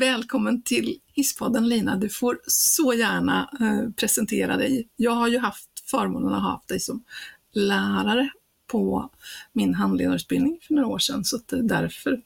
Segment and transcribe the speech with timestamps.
[0.00, 1.96] Välkommen till Hisspodden Lina.
[1.96, 4.88] Du får så gärna eh, presentera dig.
[4.96, 7.04] Jag har ju haft förmånen att ha haft dig som
[7.52, 8.30] lärare
[8.66, 9.10] på
[9.52, 12.22] min handledarutbildning för några år sedan, så det är eh, därför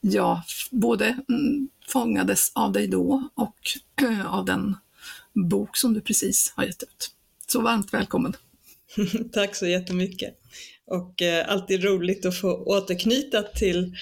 [0.00, 0.40] jag
[0.70, 3.58] både mm, fångades av dig då och
[4.02, 4.76] eh, av den
[5.32, 7.10] bok som du precis har gett ut.
[7.46, 8.36] Så varmt välkommen!
[9.32, 10.40] Tack så jättemycket!
[10.86, 13.96] Och eh, alltid roligt att få återknyta till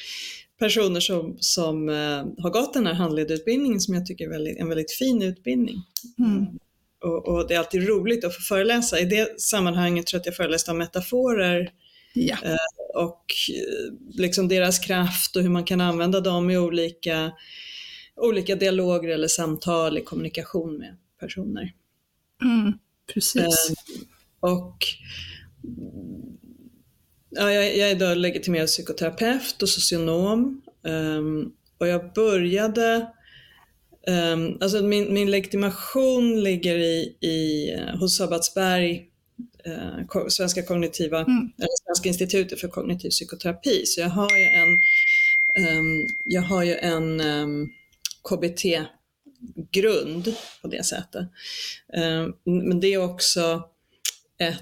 [0.58, 4.68] personer som, som eh, har gått den här handledarutbildningen som jag tycker är väldigt, en
[4.68, 5.76] väldigt fin utbildning.
[6.18, 6.46] Mm.
[7.04, 8.98] Och, och, det är alltid roligt att få föreläsa.
[8.98, 11.72] I det sammanhanget tror jag att jag föreläste om metaforer
[12.14, 12.36] ja.
[12.44, 12.56] eh,
[12.94, 17.32] och eh, liksom deras kraft och hur man kan använda dem i olika,
[18.16, 21.72] olika dialoger eller samtal i kommunikation med personer.
[22.42, 22.72] Mm,
[23.14, 23.72] precis.
[24.40, 24.86] Och
[27.30, 30.62] ja, jag, jag är då legitimerad psykoterapeut och socionom.
[30.82, 33.10] Um, och jag började,
[34.06, 39.06] um, alltså min, min legitimation ligger i, i, hos Sabbatsberg,
[39.66, 41.52] uh, Svenska, kognitiva, mm.
[41.58, 43.86] eller Svenska institutet för kognitiv psykoterapi.
[43.86, 44.68] Så jag har ju en,
[45.78, 47.20] um, jag har ju en
[48.28, 51.28] KBT-grund på det sättet.
[52.44, 53.62] men det är också
[54.38, 54.56] ett Eh,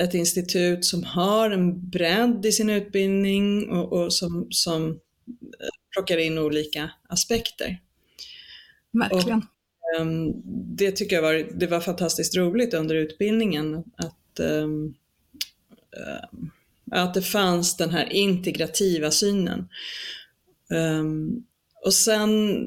[0.00, 6.18] ett institut som har en bredd i sin utbildning och, och som, som eh, plockar
[6.18, 7.80] in olika aspekter.
[8.92, 9.38] Verkligen.
[9.38, 10.42] Och, um,
[10.76, 14.94] det tycker jag var, det var fantastiskt roligt under utbildningen att, um,
[16.32, 16.50] um,
[16.90, 19.68] att det fanns den här integrativa synen.
[21.84, 22.60] och sen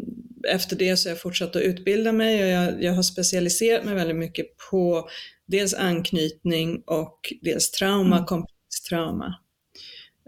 [0.48, 3.96] efter det så har jag fortsatt att utbilda mig och jag, jag har specialiserat mig
[3.96, 5.10] väldigt mycket på
[5.50, 8.26] dels anknytning och dels trauma, mm.
[8.26, 9.36] komplex trauma.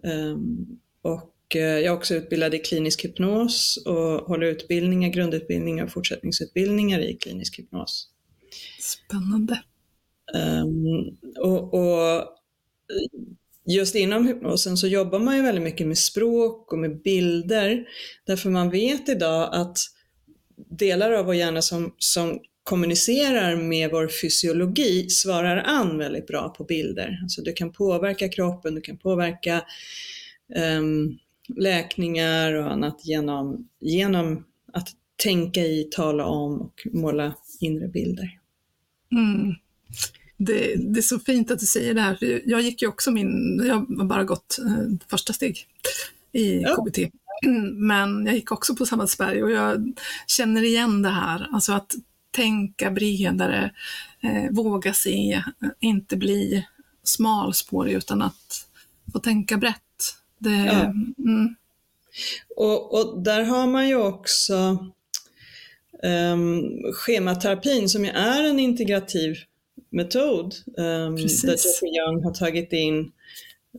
[0.04, 5.92] Um, och uh, jag är också utbildad i klinisk hypnos och håller utbildningar, grundutbildningar och
[5.92, 8.08] fortsättningsutbildningar i klinisk hypnos.
[8.80, 9.64] Spännande.
[10.34, 12.24] Um, och, och,
[13.66, 17.86] just inom hypnosen så jobbar man ju väldigt mycket med språk och med bilder.
[18.26, 19.78] Därför man vet idag att
[20.70, 26.64] delar av vår hjärna som, som kommunicerar med vår fysiologi svarar an väldigt bra på
[26.64, 27.20] bilder.
[27.24, 29.62] Alltså du kan påverka kroppen, du kan påverka
[30.78, 31.18] um,
[31.56, 34.88] läkningar och annat genom, genom att
[35.24, 38.40] tänka i, tala om och måla inre bilder.
[39.12, 39.56] Mm.
[40.38, 43.12] Det, det, är så fint att du säger det här, för jag gick ju också
[43.12, 45.68] min, jag har bara gått eh, första steg
[46.32, 46.76] i ja.
[46.76, 47.00] KBT.
[47.74, 49.94] Men jag gick också på Sabbatsberg och jag
[50.28, 51.96] känner igen det här, alltså att
[52.32, 53.72] tänka bredare,
[54.24, 55.44] eh, våga se,
[55.80, 56.66] inte bli
[57.04, 58.68] smalspårig utan att
[59.14, 59.76] få tänka brett.
[60.38, 60.82] Det, ja.
[61.18, 61.56] mm.
[62.56, 64.88] och, och, där har man ju också
[66.04, 69.38] um, schematerapin som ju är en integrativ
[69.90, 73.12] metod um, där Jeffrey Young har tagit in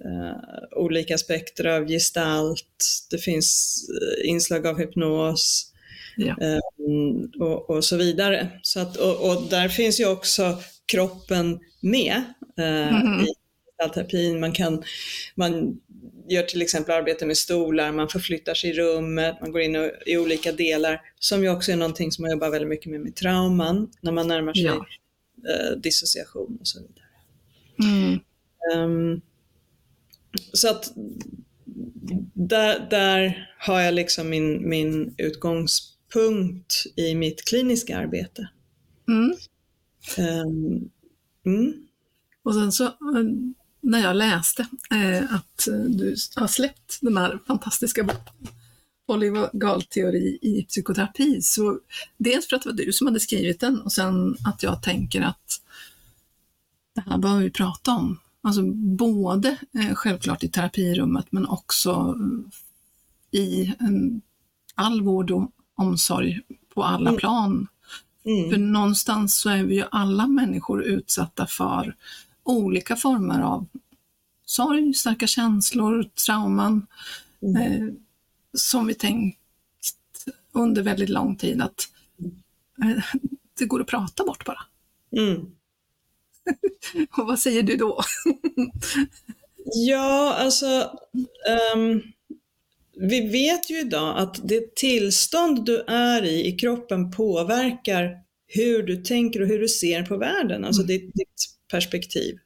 [0.04, 0.36] uh,
[0.76, 5.71] olika aspekter av gestalt, det finns uh, inslag av hypnos,
[6.16, 6.36] Ja.
[6.78, 8.48] Um, och, och, så vidare.
[8.62, 12.22] Så att, och, och, där finns ju också kroppen med
[12.56, 13.20] mm.
[13.20, 13.26] i
[13.94, 14.40] terapin.
[14.40, 14.82] Man, kan,
[15.34, 15.80] man
[16.28, 20.18] gör till exempel arbete med stolar, man förflyttar sig i rummet, man går in i
[20.18, 23.90] olika delar, som ju också är någonting som man jobbar väldigt mycket med med trauman,
[24.00, 24.74] när man närmar sig ja.
[24.74, 27.04] uh, dissociation och så vidare.
[27.82, 28.18] Mm.
[28.74, 29.20] Um,
[30.52, 30.92] så att
[32.34, 38.48] där, där har jag liksom min, min utgångspunkt punkt i mitt kliniska arbete.
[39.08, 39.34] Mm.
[40.18, 40.90] Um,
[41.46, 41.86] mm.
[42.42, 42.92] Och sen så
[43.80, 48.48] när jag läste eh, att du har släppt den här fantastiska boken
[49.06, 51.78] polyvagalteori i psykoterapi, så
[52.16, 55.20] dels för att det var du som hade skrivit den och sen att jag tänker
[55.20, 55.62] att
[56.94, 58.18] det här behöver vi prata om.
[58.42, 58.62] Alltså
[58.96, 62.18] både eh, självklart i terapirummet men också
[63.30, 63.74] i eh,
[64.74, 66.40] all vård och omsorg
[66.74, 67.18] på alla mm.
[67.18, 67.66] plan.
[68.24, 68.50] Mm.
[68.50, 71.96] För någonstans så är vi ju alla människor utsatta för
[72.42, 73.66] olika former av
[74.44, 76.86] sorg, starka känslor, trauman
[77.42, 77.56] mm.
[77.56, 77.94] eh,
[78.54, 79.38] som vi tänkt
[80.52, 81.88] under väldigt lång tid att
[82.84, 83.04] eh,
[83.58, 84.60] det går att prata bort bara.
[85.16, 85.40] Mm.
[87.18, 88.00] Och vad säger du då?
[89.64, 90.90] ja, alltså
[91.76, 92.02] um,
[92.96, 98.10] vi vet ju idag att det tillstånd du är i i kroppen påverkar
[98.46, 100.88] hur du tänker och hur du ser på världen, alltså mm.
[100.88, 102.38] ditt, ditt perspektiv.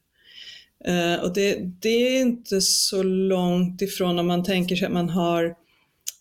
[0.89, 5.09] Uh, och det, det, är inte så långt ifrån om man tänker sig att man
[5.09, 5.55] har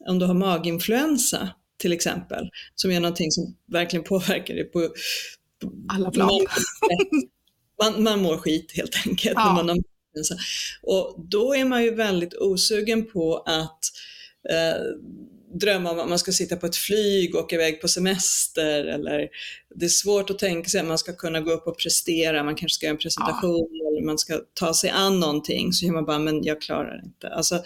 [0.07, 4.89] om du har maginfluensa till exempel, som är någonting som verkligen påverkar dig på,
[5.61, 6.41] på alla plan.
[7.83, 9.45] Man, man, mår skit helt enkelt ja.
[9.45, 10.35] när man har maginfluensa.
[10.81, 13.79] Och då är man ju väldigt osugen på att
[14.49, 14.81] eh,
[15.59, 19.29] drömma om att man ska sitta på ett flyg och åka iväg på semester eller
[19.75, 22.55] det är svårt att tänka sig att man ska kunna gå upp och prestera, man
[22.55, 23.87] kanske ska göra en presentation ja.
[23.87, 27.05] eller man ska ta sig an någonting så gör man bara, men jag klarar det
[27.05, 27.29] inte.
[27.29, 27.63] Alltså,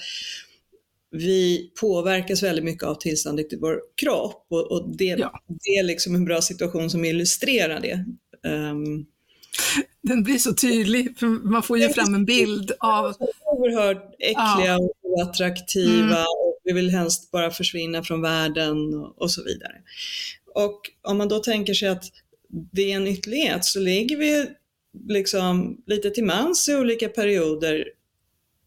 [1.12, 5.40] vi påverkas väldigt mycket av tillståndet i vår kropp och, och det, ja.
[5.48, 8.06] det är liksom en bra situation som illustrerar det.
[8.50, 9.06] Um,
[10.02, 13.16] den blir så tydlig, för man får ju fram en bild av...
[13.46, 14.78] Oerhört äckliga ja.
[14.78, 16.49] och oattraktiva mm.
[16.70, 19.76] Vi vill helst bara försvinna från världen och, och, så vidare.
[20.56, 22.06] Och om man då tänker sig att
[22.72, 24.46] det är en ytterlighet så ligger vi
[25.08, 27.86] liksom lite till mans i olika perioder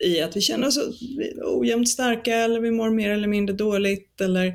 [0.05, 0.79] i att vi känner oss
[1.43, 4.55] ojämnt starka eller vi mår mer eller mindre dåligt eller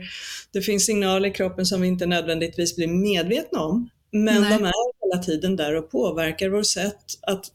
[0.52, 3.90] det finns signaler i kroppen som vi inte nödvändigtvis blir medvetna om.
[4.12, 4.58] Men Nej.
[4.58, 4.74] de är
[5.04, 7.46] hela tiden där och påverkar vårt sätt att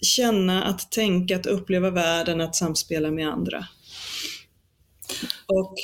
[0.00, 3.66] känna, att tänka, att uppleva världen, att samspela med andra.
[5.46, 5.74] Och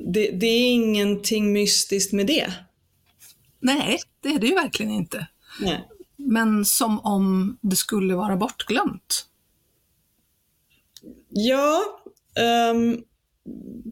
[0.00, 2.52] det, det är ingenting mystiskt med det.
[3.60, 5.26] Nej, det är det ju verkligen inte.
[5.60, 5.88] Nej.
[6.16, 9.26] Men som om det skulle vara bortglömt.
[11.28, 11.82] Ja,
[12.72, 13.04] um,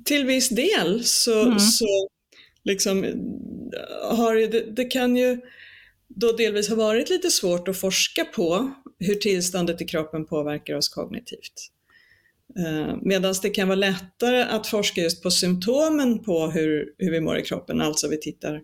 [0.04, 1.58] till viss del så, mm.
[1.58, 2.08] så
[2.64, 3.04] liksom,
[4.10, 5.40] har det, det kan ju
[6.08, 10.88] då delvis ha varit lite svårt att forska på hur tillståndet i kroppen påverkar oss
[10.88, 11.70] kognitivt.
[12.58, 17.20] Uh, Medan det kan vara lättare att forska just på symptomen på hur, hur vi
[17.20, 18.60] mår i kroppen, alltså vi tittar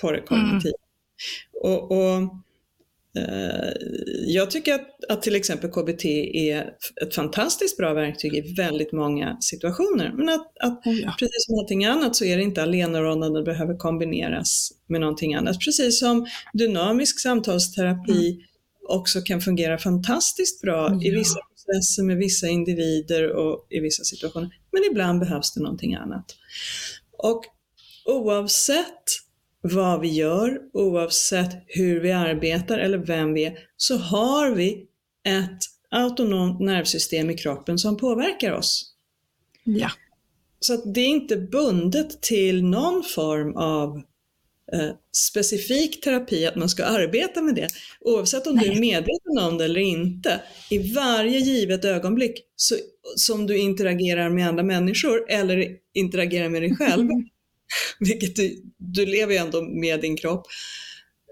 [0.00, 0.64] på det kognitivt.
[0.64, 1.74] Mm.
[1.74, 2.22] Och, och
[3.16, 3.72] Eh,
[4.26, 6.04] jag tycker att, att, till exempel KBT
[6.34, 6.70] är
[7.02, 10.12] ett fantastiskt bra verktyg i väldigt många situationer.
[10.16, 11.14] Men att, att oh ja.
[11.18, 15.60] precis som allting annat så är det inte allenarådande, det behöver kombineras med någonting annat.
[15.60, 18.42] Precis som dynamisk samtalsterapi mm.
[18.88, 21.02] också kan fungera fantastiskt bra ja.
[21.02, 24.50] i vissa processer med vissa individer och i vissa situationer.
[24.72, 26.36] Men ibland behövs det någonting annat.
[27.18, 27.44] Och
[28.04, 29.04] oavsett
[29.62, 34.86] vad vi gör, oavsett hur vi arbetar eller vem vi är, så har vi
[35.24, 35.58] ett
[35.90, 38.94] autonomt nervsystem i kroppen som påverkar oss.
[39.64, 39.90] Ja.
[40.60, 44.02] Så att det är inte bundet till någon form av
[44.72, 47.68] eh, specifik terapi, att man ska arbeta med det.
[48.00, 48.64] Oavsett om Nej.
[48.64, 50.40] du är medveten om det eller inte,
[50.70, 52.74] i varje givet ögonblick så,
[53.16, 57.08] som du interagerar med andra människor eller interagerar med dig själv,
[57.98, 60.46] vilket du, du lever ju ändå med din kropp,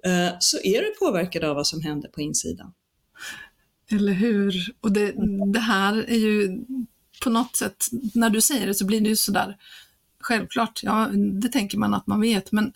[0.06, 2.73] eh, så är du påverkad av vad som händer på insidan.
[3.90, 4.75] Eller hur?
[4.81, 5.14] Och det,
[5.52, 6.58] det här är ju
[7.23, 9.56] på något sätt, när du säger det så blir det ju sådär
[10.20, 11.11] självklart, ja
[11.43, 12.73] det tänker man att man vet, men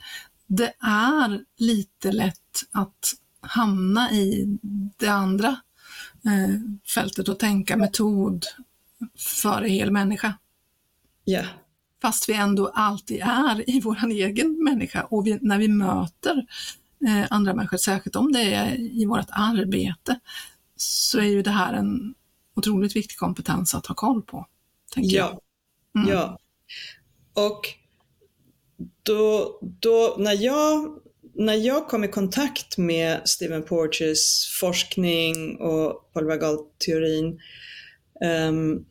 [0.56, 4.58] det är lite lätt att hamna i
[4.96, 5.48] det andra
[6.24, 6.60] eh,
[6.94, 8.44] fältet och tänka metod
[9.42, 10.34] före hel människa.
[11.24, 11.44] Ja,
[12.02, 16.46] fast vi ändå alltid är i vår egen människa och vi, när vi möter
[17.06, 20.20] eh, andra människor, särskilt om det är i vårt arbete,
[20.76, 22.14] så är ju det här en
[22.54, 24.46] otroligt viktig kompetens att ha koll på.
[24.96, 25.40] ja.
[25.94, 26.08] Mm.
[26.08, 26.38] ja.
[27.34, 27.81] Och
[29.02, 30.98] då, då när, jag,
[31.34, 37.38] när jag kom i kontakt med Stephen Porges forskning och polyvagalteorin
[38.48, 38.86] um,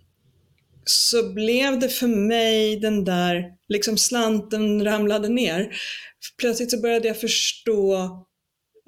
[0.86, 5.74] så blev det för mig den där, liksom slanten ramlade ner.
[6.40, 7.94] Plötsligt så började jag förstå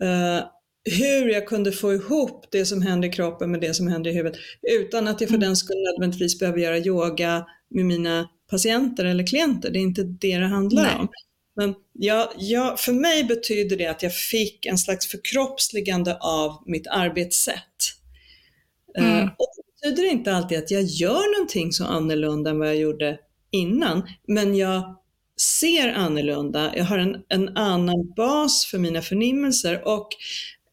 [0.04, 0.44] uh,
[0.86, 4.14] hur jag kunde få ihop det som händer i kroppen med det som händer i
[4.14, 4.40] huvudet
[4.80, 5.48] utan att jag för mm.
[5.48, 9.72] den skull nödvändigtvis behöver göra yoga med mina patienter eller klienter.
[9.72, 10.96] Det är inte det det handlar Nej.
[10.96, 11.08] om.
[11.56, 16.88] Men jag, jag, för mig betyder det att jag fick en slags förkroppsligande av mitt
[16.88, 17.58] arbetssätt.
[18.98, 19.30] Eh, mm.
[19.38, 23.20] Och betyder inte alltid att jag gör någonting så annorlunda än vad jag gjorde
[23.52, 24.98] innan, men jag
[25.42, 30.08] ser annorlunda, jag har en, en annan bas för mina förnimmelser och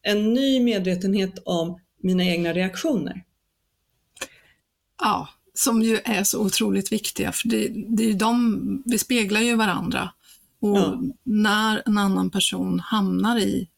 [0.03, 3.25] en ny medvetenhet om mina egna reaktioner.
[5.03, 5.29] Ja,
[5.61, 10.13] som ju är så otroligt viktiga, för det, det är de, vi speglar ju varandra.
[10.61, 11.03] Och ja.
[11.23, 13.69] när en annan person hamnar i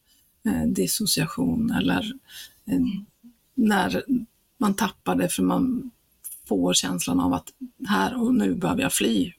[0.45, 2.13] eh, dissociation eller
[2.65, 2.79] eh,
[3.55, 4.03] när
[4.57, 5.91] man tappar det för man
[6.47, 7.53] får känslan av att
[7.87, 9.33] här och nu behöver jag fly.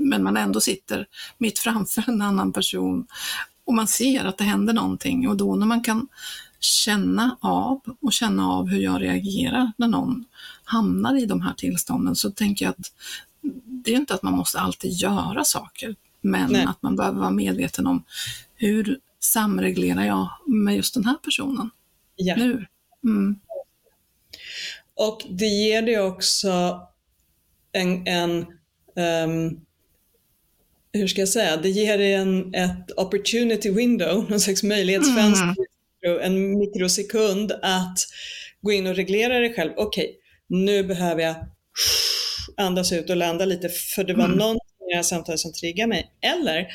[0.00, 1.06] Men man ändå sitter
[1.38, 3.06] mitt framför en annan person
[3.64, 6.08] och man ser att det händer någonting och då när man kan
[6.64, 10.24] känna av och känna av hur jag reagerar när någon
[10.64, 12.92] hamnar i de här tillstånden så tänker jag att
[13.64, 16.64] det är inte att man måste alltid göra saker, men Nej.
[16.64, 18.04] att man behöver vara medveten om
[18.54, 21.70] hur samreglerar jag med just den här personen
[22.16, 22.36] Ja.
[22.36, 22.66] nu?
[23.04, 23.38] Mm.
[24.94, 26.80] Och det ger dig också
[27.72, 28.46] en, en
[28.96, 29.60] ehm,
[30.92, 35.54] hur ska jag säga, det ger dig en, ett opportunity window, någon slags möjlighetsfönster,
[36.06, 37.98] en mikrosekund att
[38.62, 39.72] gå in och reglera dig själv.
[39.76, 40.16] Okej,
[40.48, 41.34] nu behöver jag
[42.56, 44.38] andas ut och landa lite för det var Mm.
[44.38, 46.10] någonting i det här samtalet som triggar mig.
[46.20, 46.66] Eller,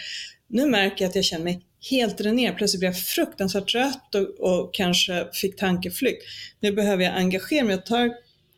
[0.49, 2.57] nu märker jag att jag känner mig helt dränerad.
[2.57, 6.23] Plötsligt blir jag fruktansvärt trött och, och kanske fick tankeflykt.
[6.59, 7.75] Nu behöver jag engagera mig.
[7.75, 8.11] Jag tar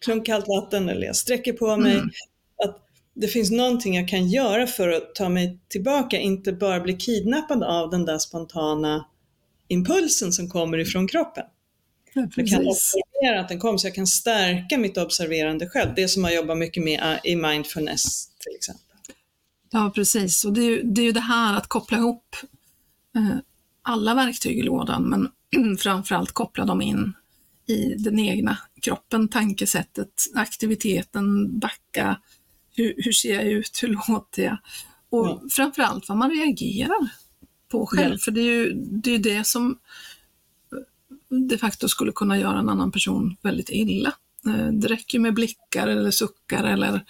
[0.05, 1.93] klunk kallt vatten eller jag sträcker på mig.
[1.93, 2.09] Mm.
[2.63, 2.77] Att
[3.15, 7.63] det finns någonting jag kan göra för att ta mig tillbaka, inte bara bli kidnappad
[7.63, 9.05] av den där spontana
[9.69, 11.43] impulsen som kommer ifrån kroppen.
[12.13, 15.93] Ja, Jag kan observera att den kommer så jag kan stärka mitt observerande själv.
[15.95, 18.83] Det som man jobbar mycket med äh, i mindfulness till exempel.
[19.71, 20.45] Ja, precis.
[20.45, 22.35] Och det är, ju, det är ju det här att koppla ihop
[23.15, 23.37] eh,
[23.81, 27.13] alla verktyg i lådan, men framförallt koppla dem in
[27.67, 32.19] i den egna kroppen, tankesättet, aktiviteten, backa.
[32.75, 33.79] Hur, hur ser jag ut?
[33.83, 34.57] Hur låter jag?
[35.09, 35.41] Och Ja.
[35.51, 37.09] framförallt vad man reagerar
[37.69, 38.17] på själv, Ja.
[38.17, 39.77] för det är ju det, är det som
[41.49, 44.13] de facto skulle kunna göra en annan person väldigt illa.
[44.47, 47.03] Eh, Det räcker med blickar eller suckar eller att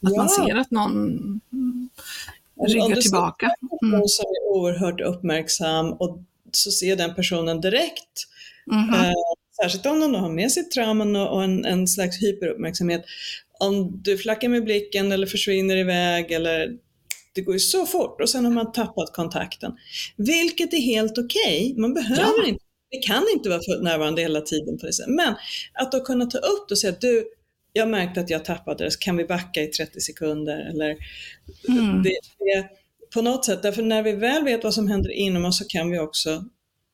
[0.00, 0.16] Ja.
[0.16, 0.90] man ser att någon
[1.52, 1.88] Om-
[2.56, 3.46] om ryggar du tillbaka.
[3.82, 3.90] Mm.
[3.98, 8.26] Någon som är oerhört uppmärksam och så ser den personen direkt,
[8.66, 8.94] Mhm.
[8.94, 9.12] eh,
[9.62, 13.04] särskilt om de har med sig trauman och, och en, en slags hyperuppmärksamhet.
[13.60, 16.76] Om du flackar med blicken eller försvinner iväg eller
[17.34, 19.72] det går ju så fort och sen har man tappat kontakten.
[20.16, 22.46] Vilket är helt okej, man behöver Ja.
[22.46, 25.14] inte, det kan inte vara fullt närvarande hela tiden på det sättet.
[25.14, 25.34] Men
[25.74, 27.24] att då kunna ta upp det och säga du,
[27.72, 30.70] jag märkte att jag tappade det, så kan vi backa i 30 sekunder?
[30.70, 30.96] Eller
[31.68, 32.02] Mm.
[32.02, 32.68] det, det,
[33.14, 35.90] på något sätt, därför när vi väl vet vad som händer inom oss så kan
[35.90, 36.44] vi också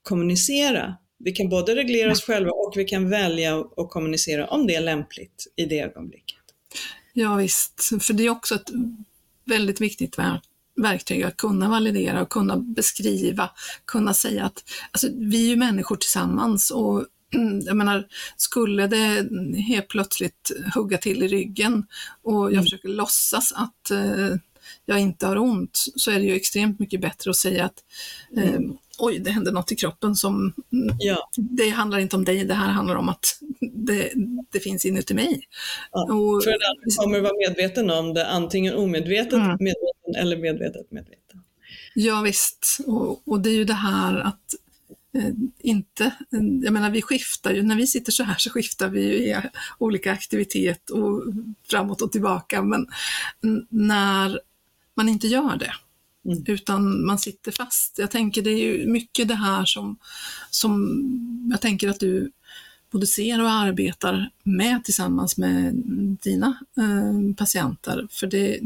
[0.02, 0.96] kommunicera.
[1.18, 4.74] Vi kan både reglera oss själva och vi kan välja att att kommunicera om det
[4.74, 6.36] är lämpligt i det ögonblicket.
[7.12, 8.70] Ja visst, för det är också ett
[9.44, 10.40] väldigt viktigt ver-
[10.76, 13.50] verktyg att kunna validera och kunna beskriva,
[13.84, 17.06] kunna säga att alltså, vi är ju människor tillsammans och
[17.66, 18.06] jag menar,
[18.36, 19.28] skulle det
[19.62, 21.86] helt plötsligt hugga till i ryggen
[22.22, 22.64] och jag Mm.
[22.64, 24.34] försöker låtsas att eh,
[24.86, 27.84] jag inte har ont, så är det ju extremt mycket bättre att säga att
[28.36, 28.60] eh,
[29.00, 30.52] oj, det hände något i kroppen som
[30.98, 33.24] Ja, det handlar inte om dig, det här handlar om att
[33.72, 34.12] det,
[34.52, 35.48] det finns inuti mig.
[35.92, 39.48] Ja, Och- för den kommer vara medveten om det, antingen omedvetet Mm.
[39.60, 41.42] medveten eller medvetet medveten.
[41.94, 44.54] Ja, visst, och, och det är ju det här att
[45.14, 46.10] eh, inte,
[46.62, 49.36] jag menar vi skiftar ju, när vi sitter så här så skiftar vi ju i
[49.78, 51.22] olika aktivitet och
[51.70, 52.86] framåt och tillbaka, men
[53.68, 54.40] när
[54.94, 55.72] man inte gör det,
[56.24, 56.44] Mm.
[56.46, 57.98] utan man sitter fast.
[57.98, 59.98] Jag tänker det är ju mycket det här som,
[60.50, 61.00] som
[61.50, 62.32] jag tänker att du
[62.90, 65.74] både ser och arbetar med tillsammans med
[66.22, 68.08] dina eh, patienter.
[68.10, 68.60] För det,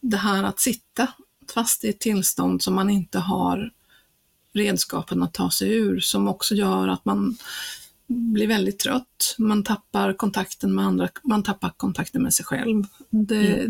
[0.00, 1.08] det här att sitta
[1.54, 3.70] fast i ett tillstånd som man inte har
[4.52, 7.36] redskapen att ta sig ur, som också gör att man
[8.06, 9.34] blir väldigt trött.
[9.38, 12.84] Man tappar kontakten med andra, man tappar kontakten med sig själv.
[13.10, 13.66] Det,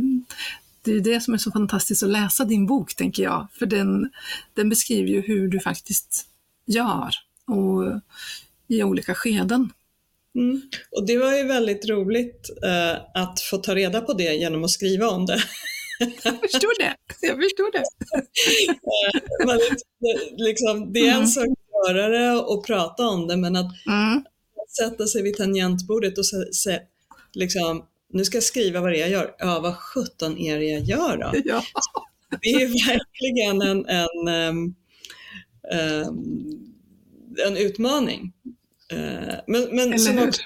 [0.85, 4.11] det är det som är så fantastiskt att läsa din bok, tänker jag, för den,
[4.55, 6.26] den beskriver ju hur du faktiskt
[6.67, 7.11] gör
[7.47, 8.00] och
[8.69, 9.73] i olika skeden.
[10.35, 10.62] Mm.
[10.91, 14.71] Och det var ju väldigt roligt eh, att få ta reda på det genom att
[14.71, 15.43] skriva om det.
[15.99, 16.95] Jag förstår det.
[17.21, 17.85] Jag förstår det.
[19.47, 19.59] Men
[20.00, 21.26] det, liksom, det är en Mm.
[21.26, 24.25] sak att göra det och prata om det, men att Mm.
[24.79, 26.81] sätta sig vid tangentbordet och säga,
[27.33, 29.35] liksom, nu ska jag skriva vad det är jag gör.
[29.38, 31.33] Ja, vad sjutton är det jag gör då?
[31.44, 31.62] Ja.
[32.42, 34.75] Det är verkligen en, en, ehm,
[35.73, 36.75] ehm,
[37.47, 38.33] en utmaning.
[38.92, 40.42] Eh, men men som också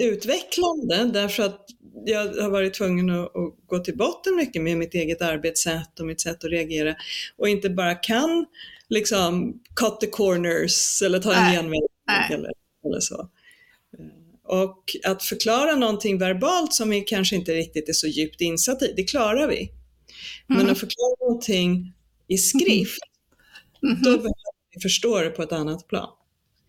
[0.00, 1.66] utvecklande därför att
[2.04, 6.06] jag har varit tvungen att, att gå till botten mycket med mitt eget arbetssätt och
[6.06, 6.94] mitt sätt att reagera
[7.36, 8.46] och inte bara kan
[8.88, 11.80] liksom cut the corners eller ta en genväg
[12.30, 12.52] eller,
[12.84, 13.28] eller så.
[14.52, 18.92] Och att förklara någonting verbalt som vi kanske inte riktigt är så djupt insatt i,
[18.96, 19.70] det klarar vi.
[20.46, 20.72] Men Mm.
[20.72, 21.92] att förklara någonting
[22.28, 22.98] i skrift,
[23.82, 24.02] Mhm.
[24.02, 24.30] då behöver
[24.74, 26.08] vi förstå det på ett annat plan.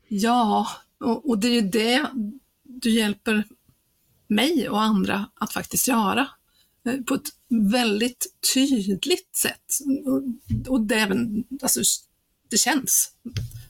[0.07, 0.67] Ja,
[0.99, 2.07] och, och det är ju det
[2.63, 3.43] du hjälper
[4.27, 6.27] mig och andra att faktiskt göra
[6.87, 7.29] eh, på ett
[7.71, 9.65] väldigt tydligt sätt.
[10.67, 11.81] Och, det, även, alltså,
[12.49, 13.11] det känns.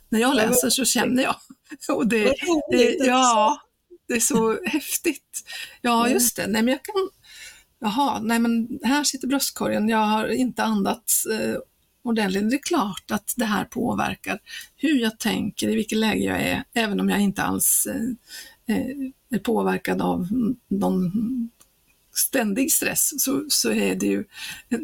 [0.09, 1.35] När jag läser så känner jag.
[1.97, 2.33] Och det,
[2.71, 3.61] det, ja,
[4.07, 5.43] det är så häftigt.
[5.81, 6.47] Ja, just det.
[6.47, 7.09] Nej, men jag kan
[7.83, 11.57] jaha, nej men här sitter bröstkorgen, jag har inte andats eh,
[12.03, 12.49] ordentligt.
[12.49, 14.39] Det är klart att det här påverkar
[14.75, 18.85] hur jag tänker, i vilket läge jag är, även om jag inte alls eh, eh
[19.29, 20.27] är påverkad av
[20.67, 21.11] någon
[22.15, 24.25] ständig stress, så, så är det ju
[24.69, 24.79] eh,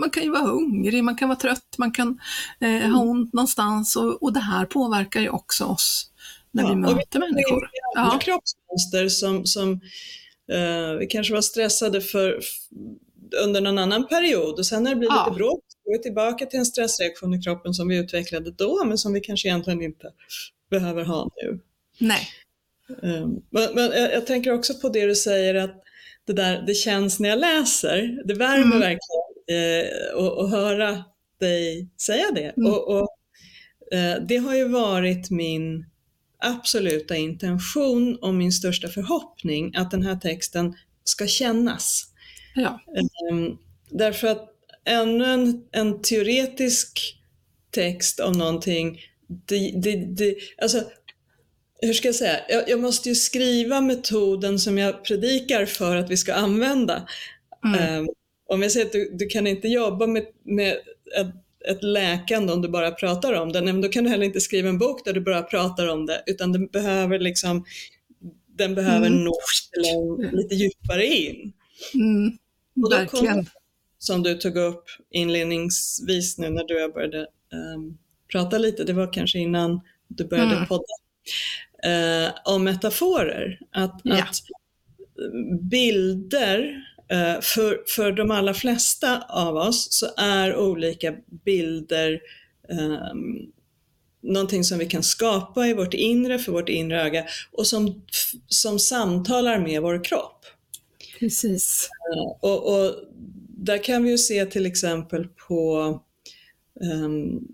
[0.00, 2.20] man kan ju vara hungrig, man kan vara trött, man kan
[2.60, 2.98] eh, ha mm.
[2.98, 6.10] ont någonstans och, och det här påverkar ju också oss
[6.56, 7.68] när ja, vi möter vi människor.
[7.94, 8.18] Ja.
[8.22, 9.72] kroppsmönster som, som
[10.52, 12.40] eh, vi kanske var stressade för
[13.44, 15.24] under någon annan period och sen när det blir ja.
[15.26, 18.98] lite bråk går vi tillbaka till en stressreaktion i kroppen som vi utvecklade då men
[18.98, 20.06] som vi kanske egentligen inte
[20.70, 21.60] behöver ha nu.
[21.98, 22.28] Nej.
[23.02, 25.82] Um, men, men jag, jag, tänker också på det du säger att
[26.26, 28.80] det där, det känns när jag läser, det värmer mm.
[28.80, 31.04] verkligen eh, att höra
[31.40, 32.52] dig säga det.
[32.56, 32.72] Mm.
[32.72, 33.08] Och, och
[33.92, 35.86] eh, det har ju varit min
[36.46, 40.74] absoluta intention och min största förhoppning att den här texten
[41.04, 42.12] ska kännas.
[42.54, 42.80] Ja.
[43.30, 43.58] Um,
[43.90, 44.48] därför att
[44.84, 47.16] ännu en, en teoretisk
[47.70, 50.84] text om någonting, det, det, det, alltså,
[51.80, 56.10] hur ska jag säga, jag, jag, måste ju skriva metoden som jag predikar för att
[56.10, 57.08] vi ska använda.
[57.64, 58.00] Mm.
[58.00, 58.08] Um,
[58.48, 60.72] om jag säger att du, du kan inte jobba med, med
[61.16, 64.40] ett ett läkande om du bara pratar om det, men då kan du heller inte
[64.40, 67.64] skriva en bok där du bara pratar om det, utan den behöver liksom
[68.56, 69.24] den behöver mm.
[69.24, 69.34] nå
[70.32, 71.52] lite djupare in.
[71.94, 72.38] Mm.
[72.82, 73.34] Och då Verkligen.
[73.34, 73.46] Kom,
[73.98, 77.26] som du tog upp inledningsvis nu när du började
[77.76, 77.98] um,
[78.32, 80.66] prata lite, det var kanske innan du började mm.
[80.66, 80.84] podda,
[81.86, 83.60] uh, om metaforer.
[83.72, 84.22] Att, ja.
[84.22, 84.36] att
[85.70, 86.82] bilder
[87.42, 92.20] för, för de allra flesta av oss så är olika bilder
[92.68, 93.52] um,
[94.22, 98.02] någonting som vi kan skapa i vårt inre, för vårt inre öga och som,
[98.48, 100.44] som samtalar med vår kropp.
[101.18, 101.88] Precis.
[102.14, 102.94] Uh, och, och,
[103.58, 105.88] där kan vi ju se till exempel på
[106.80, 107.48] um,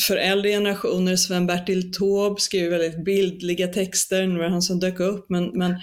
[0.00, 5.00] för äldre generationer, Sven-Bertil Taube skriver väldigt bildliga texter, nu var det han som dök
[5.00, 5.30] upp.
[5.30, 5.74] Men, men,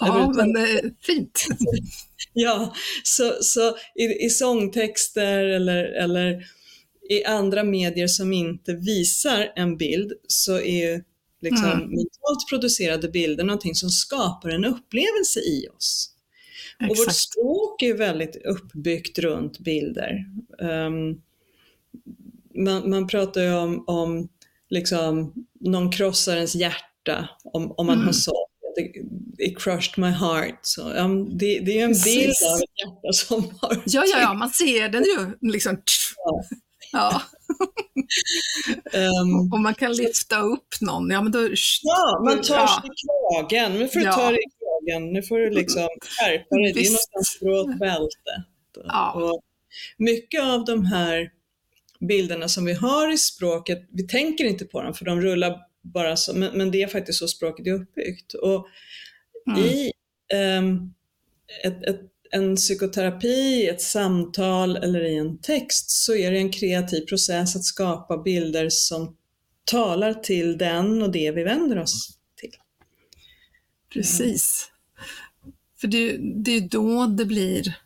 [0.00, 1.46] ja, men det är fint.
[2.32, 6.44] ja, så, så i, i sångtexter eller, eller
[7.10, 11.02] i andra medier som inte visar en bild så är
[11.40, 11.78] liksom mm.
[11.78, 16.10] mentalt producerade bilder någonting som skapar en upplevelse i oss.
[16.80, 16.90] Exakt.
[16.90, 20.24] Och vårt språk är väldigt uppbyggt runt bilder.
[20.58, 21.22] Um,
[22.64, 24.28] man, man pratar ju om, om
[24.70, 28.06] liksom, någon krossar ens hjärta om, om man mm.
[28.06, 28.44] har sålt.
[29.38, 30.58] It crushed my heart.
[30.62, 32.14] Så, um, det, det är en Precis.
[32.14, 33.82] bild av ett hjärta som har...
[33.86, 35.50] Ja, ja, ja, man ser den ju.
[35.52, 35.82] Liksom.
[36.24, 36.42] Ja.
[36.92, 37.22] ja.
[39.22, 41.10] um, och man kan lyfta upp någon.
[41.10, 41.48] Ja, men då,
[41.82, 42.92] ja man tar sig i
[43.32, 43.72] kragen.
[43.72, 44.12] Nu får du ja.
[44.12, 45.12] ta dig i kragen.
[45.12, 46.72] Nu får du liksom skärpa dig.
[46.72, 48.44] Det är någonstans för bälte.
[48.84, 49.12] Ja.
[49.12, 49.42] Och
[49.98, 51.30] mycket av de här
[52.00, 56.16] bilderna som vi har i språket, vi tänker inte på dem för de rullar bara
[56.16, 58.34] så, men, men det är faktiskt så språket är uppbyggt.
[58.34, 58.66] Och
[59.50, 59.64] mm.
[59.64, 59.92] i
[60.58, 60.94] um,
[61.64, 67.00] ett, ett, en psykoterapi, ett samtal eller i en text så är det en kreativ
[67.00, 69.16] process att skapa bilder som
[69.64, 72.54] talar till den och det vi vänder oss till.
[73.92, 74.70] Precis.
[75.80, 77.76] För det, det är då det blir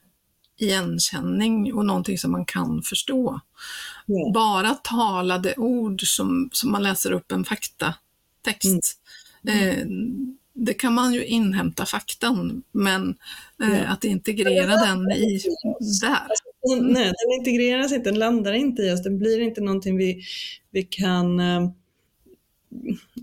[0.58, 3.40] igenkänning och någonting som man kan förstå.
[4.12, 4.32] Yeah.
[4.32, 9.00] Bara talade ord som, som man läser upp en faktatext.
[9.48, 9.68] Mm.
[9.68, 9.86] Eh,
[10.54, 13.14] det kan man ju inhämta faktan, men
[13.62, 15.40] eh, att integrera den i
[16.02, 16.10] där.
[16.10, 16.92] Alltså, mm.
[16.92, 20.22] Nej, den integreras inte, den landar inte i oss, den blir inte någonting vi,
[20.70, 21.68] vi kan eh,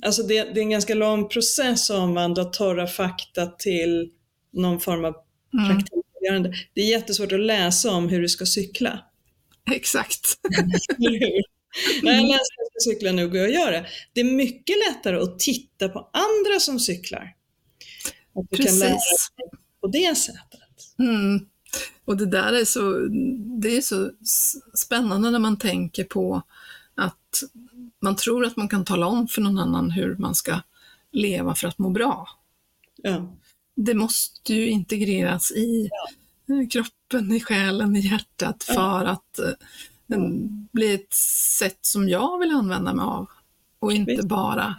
[0.01, 4.09] Alltså det, det, är en ganska lång process att omvandla torra fakta till
[4.51, 5.15] någon form av
[5.53, 5.69] mm.
[5.69, 6.53] praktik avgörande.
[6.73, 8.99] Det är jättesvårt att läsa om hur du ska cykla.
[9.75, 10.39] Exakt.
[12.03, 13.85] När jag läser ska cykla nu går jag att göra.
[14.13, 17.35] Det är mycket lättare att titta på andra som cyklar.
[18.35, 18.79] Att du Precis.
[18.79, 20.99] kan lära dig på det sättet.
[20.99, 21.45] Mm.
[22.05, 23.07] Och det där är så,
[23.61, 24.11] det är så
[24.73, 26.41] spännande när man tänker på
[26.95, 27.43] att
[28.01, 30.61] man tror att man kan tala om för någon annan hur man ska
[31.11, 32.29] leva för att må bra.
[32.95, 33.35] Ja
[33.85, 36.09] det måste ju integreras i ja.
[37.09, 40.19] Kroppen, i själen, i hjärtat för att eh,
[40.71, 41.13] bli ett
[41.59, 43.27] sätt som jag vill använda mig av
[43.79, 44.75] och inte bara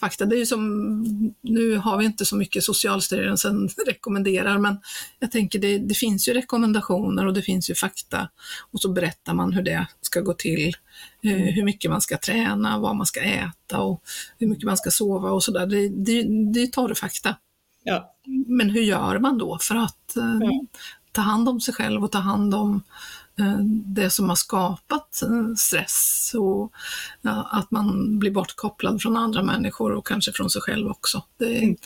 [0.00, 0.24] fakta.
[0.24, 4.80] Det är ju som, nu har vi inte så mycket Socialstyrelsen rekommenderar, men
[5.18, 8.28] jag tänker det, det finns ju rekommendationer och det finns ju fakta
[8.72, 10.76] och så berättar man hur det ska gå till,
[11.24, 11.54] eh, mm.
[11.54, 14.02] hur mycket man ska träna, vad man ska äta och
[14.38, 15.66] hur mycket man ska sova och sådär.
[15.66, 17.36] Det, det, det är torrfakta.
[17.84, 18.14] Ja.
[18.46, 20.66] Men hur gör man då för att eh, ja.
[21.14, 22.82] Ta hand om sig själv och ta hand om
[23.38, 26.72] eh, det som har skapat eh, stress och
[27.50, 31.22] att man blir bortkopplad från andra människor och kanske från sig själv också.
[31.38, 31.76] Det, mm.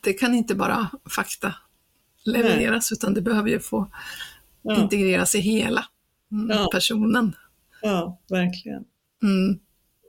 [0.00, 1.54] det kan inte bara fakta
[2.24, 2.98] levereras Nej.
[2.98, 3.86] utan det behöver ju få
[4.62, 4.82] ja.
[4.82, 5.84] integreras i hela
[6.32, 6.68] mm, ja.
[6.72, 7.36] personen.
[7.82, 8.84] Ja, verkligen.
[9.22, 9.58] Mm.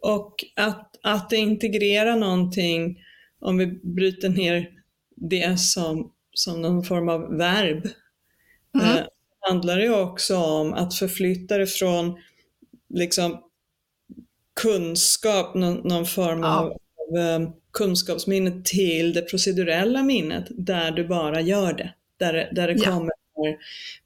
[0.02, 3.04] Och att, att integrera någonting,
[3.40, 4.70] om vi bryter ner
[5.16, 7.90] det som, som någon form av verb,
[8.76, 8.98] mm.
[8.98, 9.04] eh,
[9.40, 12.20] handlar det också om att förflytta det från
[12.90, 13.44] liksom,
[14.62, 16.60] kunskap, någon, någon form ja.
[16.60, 21.94] av, av um, kunskapsminne till det procedurella minnet där du bara gör det.
[22.18, 22.92] Där, där det ja.
[22.92, 23.12] kommer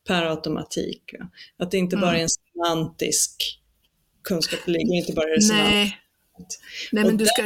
[0.08, 1.02] per automatik.
[1.06, 1.26] Ja.
[1.58, 3.60] Att det inte bara är en semantisk
[4.24, 5.98] kunskap, det ligger inte bara i det Nej.
[6.92, 7.44] Nej, men du ska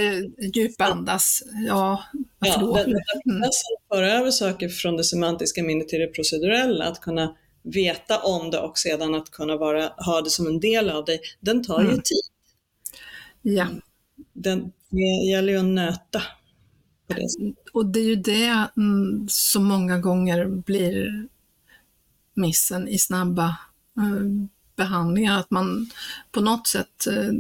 [0.54, 1.44] djupandas.
[1.68, 2.04] Ja,
[2.40, 2.94] ja den,
[3.26, 3.50] den mm.
[3.90, 8.60] föra över saker från det semantiska minnet till det procedurella, att kunna veta om det
[8.60, 11.92] och sedan att kunna vara, ha det som en del av dig, den tar mm.
[11.92, 12.24] ju tid.
[13.42, 13.68] Ja.
[14.34, 16.22] Den, det gäller ju att nöta.
[17.08, 17.54] Det.
[17.74, 21.28] Och det är ju det mm, som många gånger blir
[22.34, 23.58] missen i snabba
[23.98, 25.90] eh, behandlingar, att man
[26.32, 27.32] på något sätt eh,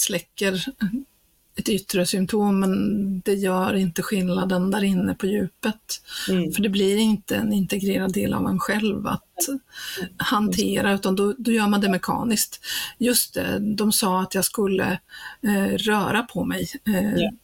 [0.00, 0.64] släcker
[1.56, 6.02] ett yttre symptom, men det gör inte skillnaden där inne på djupet.
[6.28, 6.52] Mm.
[6.52, 9.48] För det blir inte en integrerad del av en själv att
[10.16, 12.60] hantera, utan då, då gör man det mekaniskt.
[12.98, 14.98] Just det, de sa att jag skulle
[15.42, 16.68] eh, röra på mig.
[16.86, 17.34] Eh, yeah.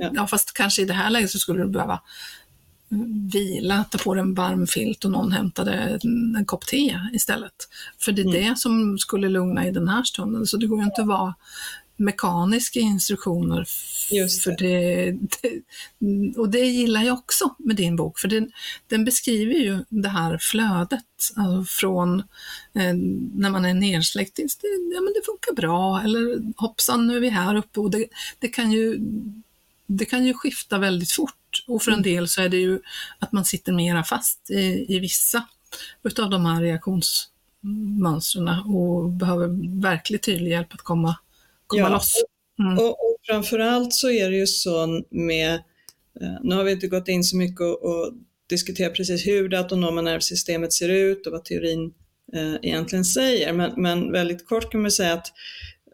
[0.00, 0.12] Yeah.
[0.14, 2.00] Ja, fast kanske i det här läget så skulle du behöva
[3.32, 7.68] vila, ta på dig en varm filt och någon hämtade en, en kopp te istället.
[7.98, 8.42] För det är mm.
[8.42, 10.46] det som skulle lugna i den här stunden.
[10.46, 11.34] Så det går ju inte att vara
[11.96, 13.68] mekaniska instruktioner.
[14.10, 14.50] Just det.
[14.50, 15.62] För det, det,
[16.36, 18.50] och det gillar jag också med din bok, för den,
[18.86, 21.04] den beskriver ju det här flödet
[21.36, 22.20] alltså från
[22.74, 22.94] eh,
[23.34, 27.20] när man är nedsläckt tills det, ja, men det funkar bra, eller hoppsan nu är
[27.20, 27.80] vi här uppe.
[27.80, 28.06] Och det,
[28.38, 28.98] det, kan ju,
[29.86, 32.14] det kan ju skifta väldigt fort och för en mm.
[32.14, 32.80] del så är det ju
[33.18, 35.44] att man sitter mera fast i, i vissa
[36.02, 41.16] utav de här reaktionsmönstren och behöver verkligt tydlig hjälp att komma,
[41.66, 42.12] komma ja, loss.
[42.58, 42.78] Mm.
[42.78, 45.54] Och, och framförallt så är det ju så med,
[46.20, 48.12] eh, nu har vi inte gått in så mycket och, och
[48.48, 51.92] diskuterat precis hur det autonoma nervsystemet ser ut och vad teorin
[52.34, 55.32] eh, egentligen säger, men, men väldigt kort kan man säga att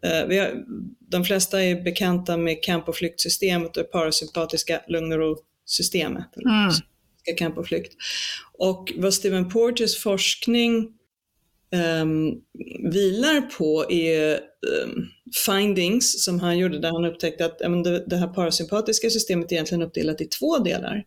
[0.03, 0.55] eh, har,
[1.11, 6.37] de flesta är bekanta med kamp och flyktsystemet och det parasympatiska lugn och systemet.
[6.37, 6.73] Mm.
[7.39, 7.95] Kamp och flykt.
[8.59, 10.95] Och vad Stephen Porges forskning
[12.03, 12.41] um,
[12.93, 14.41] vilar på är
[14.85, 15.09] um,
[15.47, 19.55] findings som han gjorde där han upptäckte att um, det, det här parasympatiska systemet är
[19.55, 21.05] egentligen uppdelat i två delar.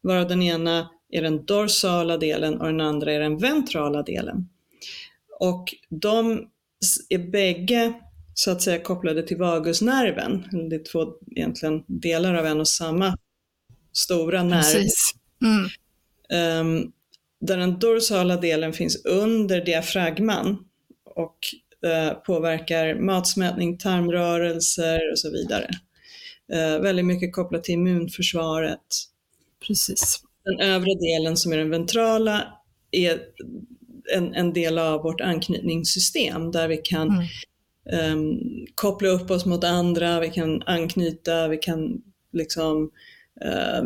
[0.00, 4.48] Varav den ena är den dorsala delen och den andra är den ventrala delen.
[5.40, 6.48] Och de
[7.08, 7.92] är bägge
[8.34, 10.44] så att säga kopplade till vagusnerven.
[10.70, 13.18] Det är två egentligen delar av en och samma
[13.92, 14.88] stora nerv.
[15.42, 15.68] Mm.
[16.60, 16.92] Um,
[17.46, 20.58] där den dorsala delen finns under diafragman
[21.04, 21.36] och
[21.86, 25.68] uh, påverkar matsmältning, tarmrörelser och så vidare.
[26.52, 28.86] Uh, väldigt mycket kopplat till immunförsvaret.
[29.66, 30.20] Precis.
[30.44, 32.52] Den övre delen som är den ventrala
[32.90, 33.20] är
[34.14, 37.26] en, en del av vårt anknytningssystem där vi kan
[37.90, 38.12] mm.
[38.12, 42.90] um, koppla upp oss mot andra, vi kan anknyta, vi kan liksom Eh,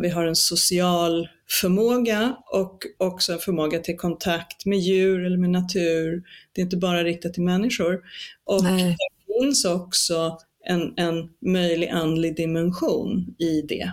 [0.01, 1.27] vi har en social
[1.61, 6.23] förmåga och också en förmåga till kontakt med djur eller med natur.
[6.51, 8.01] Det är inte bara riktat till människor.
[8.43, 8.83] Och Nej.
[8.83, 13.91] det finns också en, en möjlig andlig dimension i det.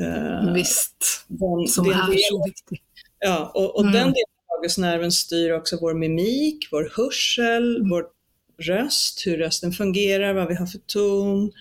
[0.00, 2.82] Uh, Visst, den, som den är så viktig.
[3.18, 3.92] Ja, och, och mm.
[3.92, 7.90] den delen av vagusnerven styr också vår mimik, vår hörsel, mm.
[7.90, 8.04] vår
[8.58, 11.52] röst, hur rösten fungerar, vad vi har för ton.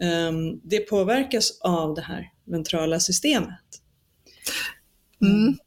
[0.00, 3.82] Um, det påverkas av det här ventrala systemet.
[5.22, 5.58] Mm.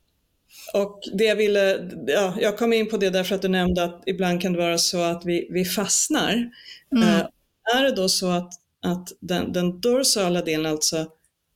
[0.73, 4.03] Och det jag ville, ja, jag kom in på det därför att du nämnde att
[4.05, 6.49] ibland kan det vara så att vi, vi fastnar.
[6.95, 7.03] Mm.
[7.03, 7.25] Uh,
[7.75, 11.07] är det då så att, att den, den dorsala delen, alltså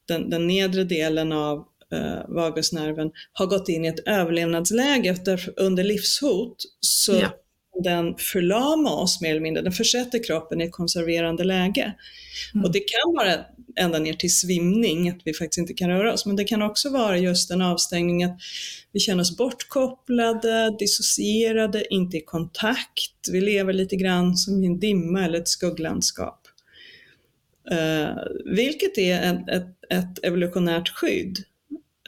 [0.08, 1.58] den, den nedre delen av
[1.94, 7.30] uh, vagusnerven, har gått in i ett överlevnadsläge efter, under livshot, så ja.
[7.84, 11.94] den förlama oss mer eller mindre, den försätter kroppen i ett konserverande läge.
[12.54, 12.66] Mm.
[12.66, 16.26] Och det kan vara ända ner till svimning, att vi faktiskt inte kan röra oss.
[16.26, 18.38] Men det kan också vara just en avstängning att
[18.92, 23.30] vi känner oss bortkopplade, dissocierade, inte i kontakt.
[23.32, 26.48] Vi lever lite grann som i en dimma eller ett skugglandskap.
[27.72, 28.16] Uh,
[28.56, 31.38] vilket är ett, ett, ett evolutionärt skydd.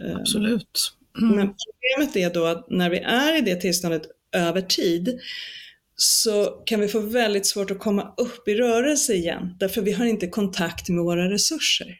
[0.04, 0.94] Uh, Absolut.
[1.22, 1.36] Mm.
[1.36, 5.20] Men problemet är då att när vi är i det tillståndet över tid
[6.04, 10.06] så kan vi få väldigt svårt att komma upp i rörelse igen, därför vi har
[10.06, 11.98] inte kontakt med våra resurser.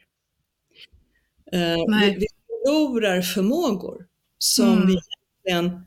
[1.54, 4.06] Uh, vi, vi förlorar förmågor
[4.38, 4.86] som mm.
[4.86, 4.98] vi
[5.46, 5.86] egentligen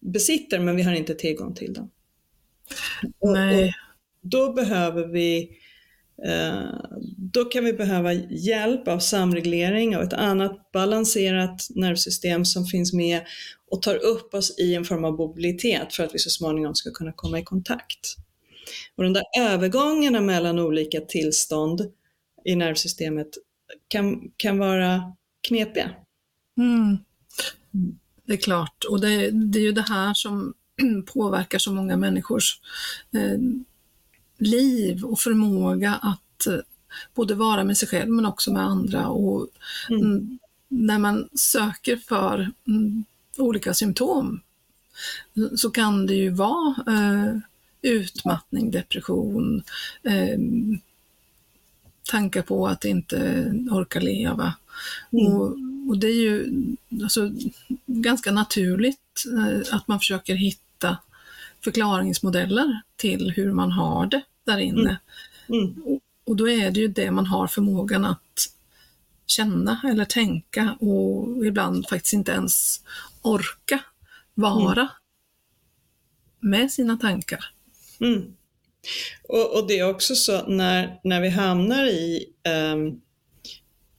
[0.00, 1.90] besitter, men vi har inte tillgång till dem.
[3.18, 3.72] Och, och
[4.20, 5.50] då behöver vi
[6.24, 6.64] Eh,
[7.16, 13.22] då kan vi behöva hjälp av samreglering av ett annat balanserat nervsystem som finns med
[13.70, 16.90] och tar upp oss i en form av mobilitet för att vi så småningom ska
[16.90, 18.16] kunna komma i kontakt.
[18.96, 21.92] Och de där övergångarna mellan olika tillstånd
[22.44, 23.28] i nervsystemet
[23.88, 25.16] kan, kan vara
[25.48, 25.90] knepiga.
[26.58, 26.98] Mm.
[28.26, 30.54] Det är klart, och det, det, är ju det här som
[31.14, 32.60] påverkar så många människors
[33.14, 33.38] eh,
[34.38, 36.58] liv och förmåga att eh,
[37.14, 39.08] både vara med sig själv men också med andra.
[39.08, 39.48] Och,
[39.90, 40.38] mm.
[40.68, 43.04] När man söker för mm,
[43.36, 44.40] olika symptom
[45.56, 47.38] så kan det ju vara eh,
[47.82, 49.62] utmattning, depression,
[50.02, 50.38] eh,
[52.10, 54.54] tankar på att inte orka leva.
[55.12, 55.32] Mm.
[55.32, 55.56] Och,
[55.88, 56.52] och, det är ju
[57.02, 57.30] alltså,
[57.86, 60.98] ganska naturligt eh, att man försöker hitta
[61.66, 65.00] förklaringsmodeller till hur man har det där inne.
[65.48, 65.64] Mm.
[65.64, 66.00] Mm.
[66.24, 68.48] Och, då är det ju det man har förmågan att
[69.26, 72.80] känna eller tänka och ibland faktiskt inte ens
[73.22, 73.80] orka
[74.34, 74.88] vara mm.
[76.40, 77.44] med sina tankar.
[78.00, 78.34] Mm.
[79.28, 82.26] Och, och, det är också så när, när vi hamnar i
[82.72, 83.00] um,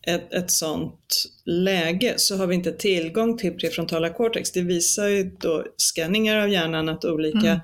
[0.08, 4.52] ett, ett sånt läge så har vi inte tillgång till prefrontala cortex.
[4.52, 7.60] Det visar ju då skanningar av hjärnan att olika mm.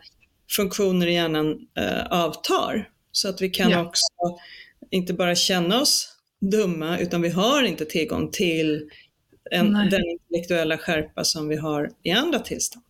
[0.55, 2.89] funktioner i hjärnan uh, avtar.
[3.11, 3.85] Så att vi kan ja.
[3.85, 4.05] också
[4.91, 6.09] inte bara känna oss
[6.51, 8.89] dumma utan vi har inte tillgång till
[9.51, 12.85] en, den intellektuella skärpa som vi har i andra tillstånd.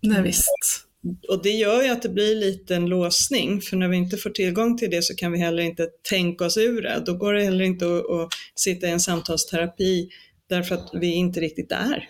[0.00, 0.86] Nej, visst.
[1.28, 4.30] Och det gör ju att det blir lite en låsning, för när vi inte får
[4.30, 7.02] tillgång till det så kan vi heller inte tänka oss ur det.
[7.06, 10.08] Då går det heller inte att, att sitta i en samtalsterapi
[10.48, 12.08] därför att vi inte riktigt är.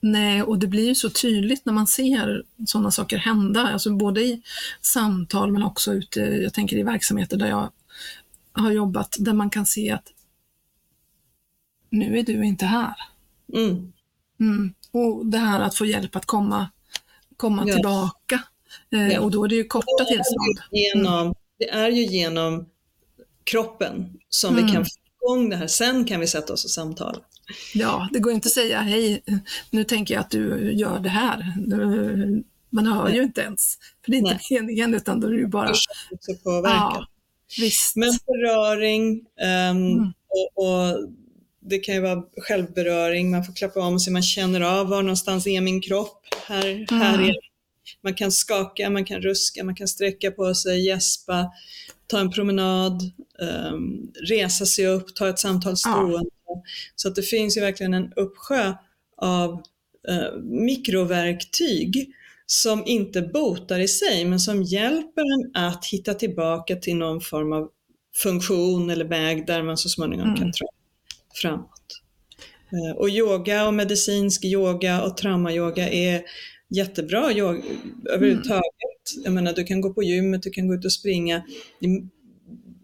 [0.00, 4.20] Nej, och det blir ju så tydligt när man ser sådana saker hända, alltså både
[4.20, 4.42] i
[4.80, 7.72] samtal men också ute, jag tänker i verksamheter där jag
[8.52, 10.12] har jobbat, där man kan se att
[11.90, 12.94] nu är du inte här.
[13.54, 13.92] Mm.
[14.40, 14.74] Mm.
[14.90, 16.70] Och det här att få hjälp att komma,
[17.38, 17.74] komma ja.
[17.74, 18.42] tillbaka.
[18.92, 19.20] Eh, ja.
[19.20, 20.60] Och då är det ju korta tillstånd.
[20.70, 21.34] Genom, mm.
[21.58, 22.68] Det är ju genom
[23.44, 24.84] kroppen som vi kan mm.
[24.84, 24.90] få
[25.26, 25.66] igång det här.
[25.66, 27.18] Sen kan vi sätta oss och samtala.
[27.74, 29.22] Ja, det går inte att säga hej,
[29.70, 31.54] nu tänker jag att du gör det här.
[32.70, 33.16] Man hör Nej.
[33.16, 33.78] ju inte ens.
[34.04, 34.60] För det är inte Nej.
[34.62, 35.72] meningen utan då är det ju bara...
[36.44, 36.74] Påverka.
[36.74, 37.06] Ja,
[37.58, 37.96] visst.
[37.96, 39.46] Men beröring um,
[39.86, 40.12] mm.
[40.28, 41.08] och, och
[41.68, 45.46] det kan ju vara självberöring, man får klappa om sig, man känner av var någonstans
[45.46, 46.26] är min kropp.
[46.46, 46.86] Här, mm.
[46.90, 47.36] här är
[48.02, 51.52] Man kan skaka, man kan ruska, man kan sträcka på sig, gäspa,
[52.06, 53.02] ta en promenad,
[53.70, 56.30] um, resa sig upp, ta ett samtal stående.
[56.46, 56.62] Ja.
[56.96, 58.74] Så att det finns ju verkligen en uppsjö
[59.16, 59.52] av
[60.10, 62.12] uh, mikroverktyg
[62.46, 67.52] som inte botar i sig, men som hjälper en att hitta tillbaka till någon form
[67.52, 67.68] av
[68.16, 70.36] funktion eller väg där man så småningom mm.
[70.36, 70.68] kan tro
[71.40, 72.02] framåt.
[72.72, 76.22] Eh, och yoga och medicinsk yoga och traumayoga är
[76.70, 77.62] jättebra yoga,
[78.10, 78.62] överhuvudtaget.
[79.14, 79.24] Mm.
[79.24, 81.42] Jag menar, du kan gå på gymmet, du kan gå ut och springa.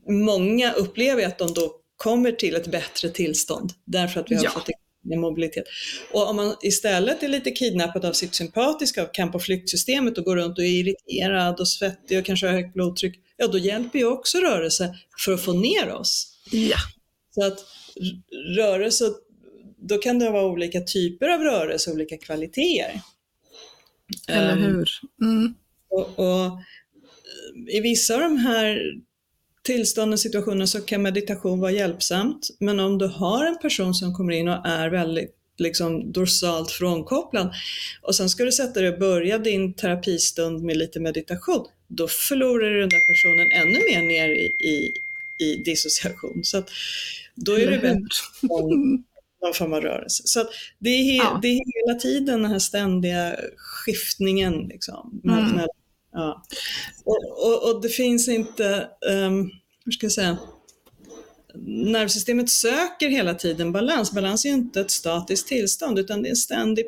[0.08, 4.50] Många upplever att de då kommer till ett bättre tillstånd därför att vi har ja.
[4.50, 4.68] fått
[5.12, 5.64] en mobilitet.
[6.12, 10.24] Och om man istället är lite kidnappad av sitt sympatiska, av kamp och flyktsystemet och
[10.24, 13.98] går runt och är irriterad och svettig och kanske har högt blodtryck, ja då hjälper
[13.98, 16.36] ju också rörelse för att få ner oss.
[16.50, 16.76] Ja.
[17.30, 17.58] Så att
[18.56, 19.04] rörelse,
[19.76, 23.00] då kan det vara olika typer av rörelse, olika kvaliteter.
[24.28, 24.90] Eller ehm, hur?
[25.20, 25.54] Mm.
[25.90, 26.58] Och, och,
[27.68, 28.80] I vissa av de här
[29.62, 34.14] tillstånden och situationerna så kan meditation vara hjälpsamt, men om du har en person som
[34.14, 37.54] kommer in och är väldigt liksom dorsalt frånkopplad
[38.02, 42.70] och sen ska du sätta dig och börja din terapistund med lite meditation, då förlorar
[42.70, 44.92] du den där personen ännu mer ner i, i,
[45.44, 46.44] i dissociation.
[46.44, 46.70] Så att,
[47.34, 47.98] då är det bättre
[49.44, 50.22] någon form av rörelse.
[50.26, 50.44] Så
[50.78, 51.38] det är, ja.
[51.42, 54.68] det är hela tiden den här ständiga skiftningen.
[54.68, 55.50] Liksom, mm.
[55.50, 55.68] med,
[56.12, 56.42] ja.
[57.04, 59.50] och, och, och, det finns inte, um,
[59.84, 60.38] hur ska jag säga,
[61.66, 64.12] nervsystemet söker hela tiden balans.
[64.12, 66.86] Balans är ju inte ett statiskt tillstånd utan det är en ständig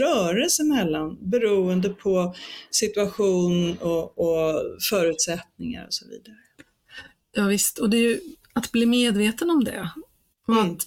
[0.00, 2.34] rörelse mellan beroende på
[2.70, 6.36] situation och, och förutsättningar och så vidare.
[7.38, 8.20] Ja visst, och det är ju
[8.52, 9.90] att bli medveten om det
[10.46, 10.72] och mm.
[10.72, 10.86] att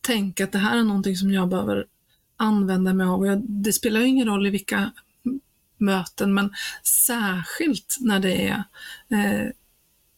[0.00, 1.86] tänka att det här är någonting som jag behöver
[2.36, 3.26] använda mig av.
[3.26, 4.92] Jag, det spelar ju ingen roll i vilka
[5.78, 6.52] möten, men
[7.06, 8.64] särskilt när det är
[9.08, 9.50] eh,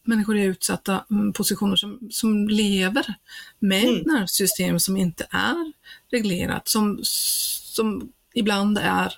[0.05, 3.15] människor i utsatta mm, positioner som, som lever
[3.59, 3.97] med mm.
[3.97, 5.73] ett nervsystem som inte är
[6.11, 9.15] reglerat, som, som ibland är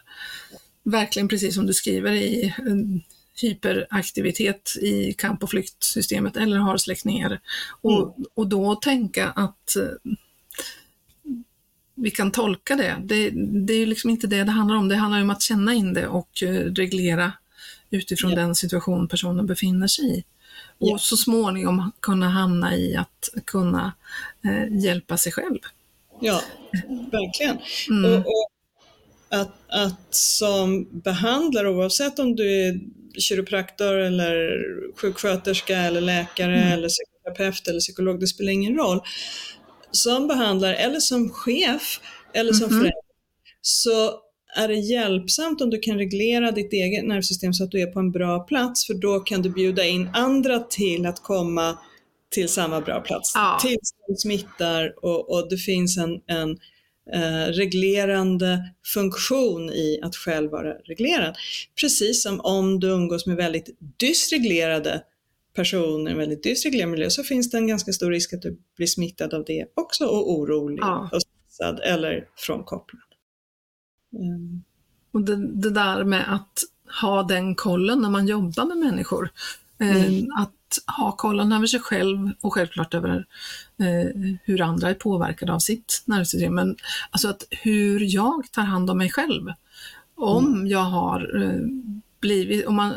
[0.82, 2.54] verkligen precis som du skriver i
[3.42, 7.40] hyperaktivitet i kamp och flyktsystemet eller har släckt ner.
[7.80, 8.26] Och, mm.
[8.34, 10.12] och då tänka att eh,
[11.94, 12.96] vi kan tolka det.
[13.02, 13.30] det.
[13.66, 14.88] Det är ju liksom inte det det handlar om.
[14.88, 17.32] Det handlar om att känna in det och eh, reglera
[17.90, 18.36] utifrån ja.
[18.36, 20.24] den situation personen befinner sig i.
[20.78, 23.92] Och så småningom kunna hamna i att kunna
[24.44, 25.58] eh, hjälpa sig själv.
[26.20, 26.42] Ja,
[27.12, 27.58] verkligen.
[27.90, 28.12] Mm.
[28.12, 28.48] Och, och,
[29.34, 32.80] att, att som behandlare, oavsett om du är
[33.20, 34.60] kiropraktor eller
[34.96, 36.72] sjuksköterska eller läkare mm.
[36.72, 39.00] eller psykoterapeut eller psykolog, det spelar ingen roll.
[39.90, 42.00] Som behandlare eller som chef
[42.32, 42.78] eller som mm.
[42.78, 43.04] förälder
[43.60, 44.20] så
[44.56, 48.00] är det hjälpsamt om du kan reglera ditt eget nervsystem så att du är på
[48.00, 51.78] en bra plats för då kan du bjuda in andra till att komma
[52.30, 53.32] till samma bra plats.
[53.34, 53.58] Ja.
[53.62, 56.58] Tills de smittar och, och det finns en, en
[57.12, 61.36] eh, reglerande funktion i att själv vara reglerad.
[61.80, 65.02] Precis som om du umgås med väldigt dysreglerade
[65.54, 68.86] personer en väldigt dysreglerad miljö så finns det en ganska stor risk att du blir
[68.86, 71.10] smittad av det också och orolig ja.
[71.12, 73.02] och stressad eller frånkopplad.
[74.12, 74.62] Mm.
[75.12, 76.58] Och det, det, där med att
[77.00, 79.30] ha den kollen när man jobbar med människor.
[79.84, 80.26] Eh, mm.
[80.36, 80.50] Att
[80.96, 83.26] ha kollen över sig själv och självklart över
[83.78, 86.54] eh, hur andra är påverkade av sitt nervsystem.
[86.54, 86.76] Men
[87.10, 89.52] alltså att hur jag tar hand om mig själv.
[90.14, 90.66] Om mm.
[90.66, 91.60] jag har eh,
[92.20, 92.92] blivit, om man,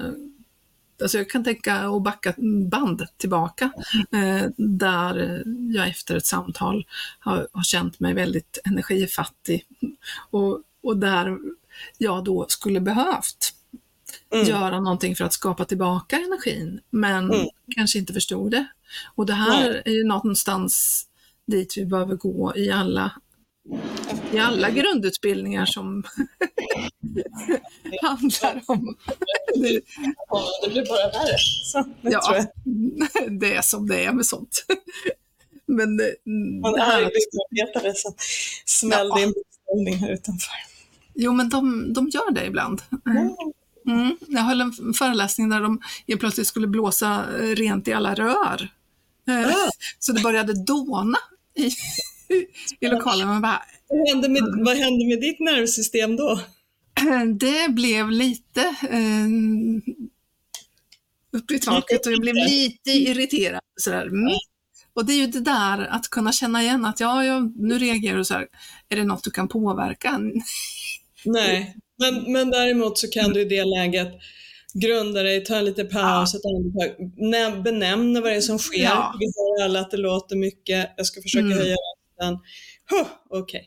[1.01, 2.33] alltså jag kan tänka och backa
[2.71, 3.71] band tillbaka
[4.11, 6.85] eh, där jag efter ett samtal
[7.19, 9.65] har, har känt mig väldigt energifattig
[10.29, 11.37] och, och där
[11.97, 13.53] jag då skulle behövt
[14.33, 14.47] mm.
[14.47, 17.47] göra någonting för att skapa tillbaka energin, men mm.
[17.75, 18.65] kanske inte förstod det.
[19.15, 19.81] Och det här Nej.
[19.85, 21.03] är ju någonstans
[21.45, 23.11] dit vi behöver gå i alla,
[24.31, 26.03] i alla grundutbildningar som
[28.01, 28.95] handlar om...
[29.53, 31.37] det blir bara värre.
[31.63, 32.45] Så, ja,
[33.39, 34.65] det är som det är med sånt.
[35.65, 36.15] Men det,
[36.61, 38.13] Man är ju byggarbetare som
[38.65, 39.25] smällde ja.
[39.25, 40.53] in beställning här utanför.
[41.13, 42.81] Jo, men de, de gör det ibland.
[43.05, 43.35] Mm.
[43.87, 44.17] Mm.
[44.27, 48.69] Jag höll en föreläsning där de helt plötsligt skulle blåsa eh, rent i alla rör.
[49.27, 49.51] Mm.
[49.99, 51.17] Så det började dåna
[51.55, 51.71] i,
[52.79, 53.27] i lokalen.
[53.27, 54.65] Man bara, vad, hände med, mm.
[54.65, 56.41] vad hände med ditt nervsystem då?
[57.39, 59.27] Det blev lite eh,
[61.31, 63.61] upp i taket och jag blev lite irriterad.
[63.75, 64.07] Sådär.
[64.07, 64.33] Mm.
[64.93, 68.17] Och det är ju det där att kunna känna igen att ja, ja nu reagerar
[68.17, 68.47] du så här,
[68.89, 70.19] är det något du kan påverka?
[71.25, 74.13] Nej, men, men däremot så kan du i det läget
[74.73, 76.87] grunda dig, ta en liten paus, ja.
[77.47, 78.83] ett benämna vad det är som sker.
[78.83, 79.15] Ja.
[79.19, 81.57] Vi hör alla att det låter mycket, jag ska försöka mm.
[81.57, 82.33] höja rösten.
[82.89, 83.41] Huh, Okej.
[83.41, 83.61] Okay.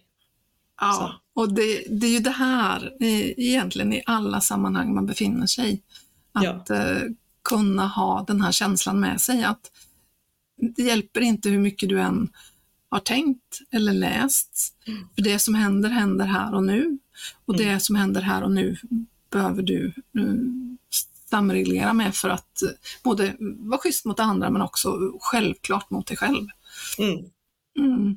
[0.80, 1.40] Ja, så.
[1.42, 5.82] och det, det, är ju det här egentligen i alla sammanhang man befinner sig.
[6.32, 6.76] Att ja.
[6.76, 7.02] eh,
[7.44, 9.70] kunna ha den här känslan med sig att
[10.76, 12.28] det hjälper inte hur mycket du än
[12.88, 14.76] har tänkt eller läst.
[14.86, 15.08] Mm.
[15.14, 16.98] För det som händer, händer här och nu.
[17.44, 17.80] Och det mm.
[17.80, 18.76] som händer här och nu
[19.30, 19.92] behöver du
[21.30, 22.68] samreglera med för att eh,
[23.02, 26.46] både vara schysst mot andra men också självklart mot dig själv.
[26.98, 27.24] Mm.
[27.78, 28.16] Mm.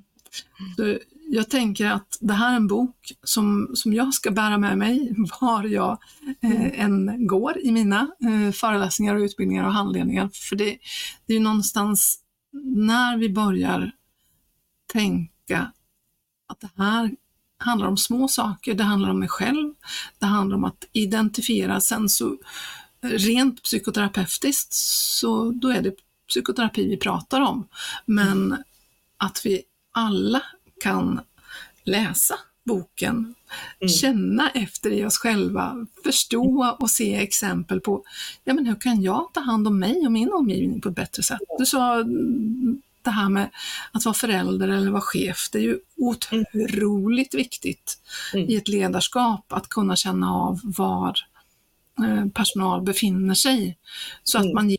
[1.30, 5.16] jag tänker att det här är en bok som, som jag ska bära med mig
[5.42, 5.98] var jag
[6.42, 10.30] eh, än går i mina eh, föreläsningar och utbildningar och handledningar.
[10.34, 10.78] För det,
[11.26, 12.20] det är någonstans
[12.76, 13.92] när vi börjar
[14.94, 15.72] tänka
[16.48, 17.12] att det här
[17.64, 19.74] handlar om små saker, det handlar om mig själv,
[20.20, 21.82] det handlar om att identifiera.
[21.82, 22.38] Sen så
[23.02, 24.74] rent psykoterapeutiskt
[25.20, 25.96] så då är det
[26.28, 27.68] psykoterapi vi pratar om.
[28.06, 28.58] Men
[29.18, 29.62] att vi
[29.92, 30.42] alla
[30.84, 31.20] kan
[31.84, 32.36] läsa
[32.66, 33.36] boken,
[33.80, 33.90] mm.
[33.90, 38.04] känna efter i oss själva, förstå och se exempel på,
[38.44, 41.24] ja men hur kan jag ta hand om mig och min omgivning på ett bättre
[41.24, 41.40] sätt?
[41.58, 42.04] Du sa
[43.04, 43.50] det här med
[43.92, 47.98] att vara förälder eller vara chef, det är ju otroligt viktigt
[48.34, 48.50] mm.
[48.50, 51.18] i ett ledarskap att kunna känna av var
[52.00, 53.78] eh, personal befinner sig.
[54.24, 54.56] Så att mm.
[54.56, 54.78] man ger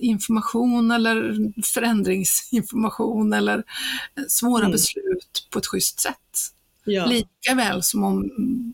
[0.00, 4.72] information eller förändringsinformation eller eh, svåra mm.
[4.72, 6.52] beslut på ett schysst sätt.
[6.84, 7.06] Ja.
[7.06, 8.30] Lika väl som om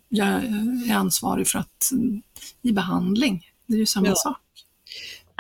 [0.09, 0.29] jag
[0.89, 1.91] är ansvarig för att
[2.63, 3.47] i behandling.
[3.67, 4.15] Det är ju samma ja.
[4.15, 4.39] sak.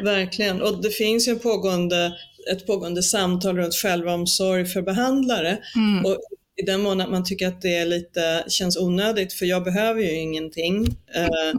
[0.02, 2.12] Verkligen, och det finns ju en pågående
[2.52, 5.58] ett pågående samtal runt självomsorg för behandlare.
[5.76, 6.06] Mm.
[6.06, 6.18] Och
[6.56, 10.00] i den mån att man tycker att det är lite, känns onödigt för jag behöver
[10.00, 11.52] ju ingenting eh,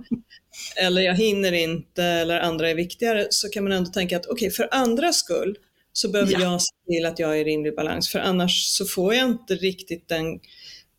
[0.85, 4.33] eller jag hinner inte eller andra är viktigare så kan man ändå tänka att okej
[4.33, 5.57] okay, för andras skull
[5.93, 6.39] så behöver ja.
[6.41, 9.55] jag se till att jag är i rimlig balans för annars så får jag inte
[9.55, 10.39] riktigt den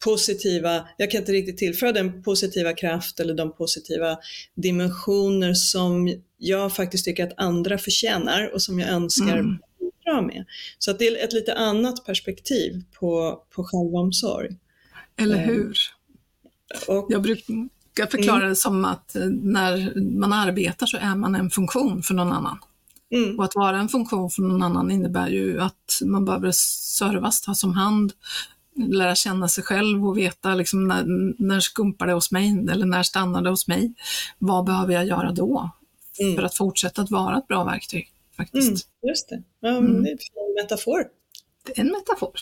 [0.04, 4.18] positiva, jag kan inte riktigt tillföra den positiva kraft eller de positiva
[4.54, 9.58] dimensioner som jag faktiskt tycker att andra förtjänar och som jag önskar mm.
[10.04, 10.44] Bidra med.
[10.78, 14.56] Så att det är ett lite annat perspektiv på, på självomsorg.
[15.16, 15.78] Eller eh, hur?
[16.88, 18.48] Och, jag brukar förklara mm.
[18.48, 22.58] det som att eh, när man arbetar så är man en funktion för någon annan.
[23.14, 23.38] Mm.
[23.38, 27.64] Och att vara en funktion för någon annan innebär ju att man behöver servas, tas
[27.64, 28.12] om hand,
[28.76, 31.04] lära känna sig själv och veta liksom när,
[31.42, 33.94] när skumpar det hos mig eller när stannar det hos mig?
[34.38, 35.70] Vad behöver jag göra då
[36.20, 36.36] mm.
[36.36, 38.13] för att fortsätta att vara ett bra verktyg?
[38.36, 38.68] Faktiskt.
[38.68, 40.02] Mm, just det, ja, mm.
[40.02, 41.06] det är en metafor.
[41.66, 42.30] Det är en metafor.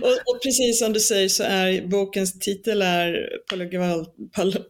[0.00, 4.06] och, och, precis som du säger så är bokens titel är polyvagal,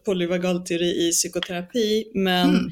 [0.05, 2.71] polyvagal teori i psykoterapi, men mm.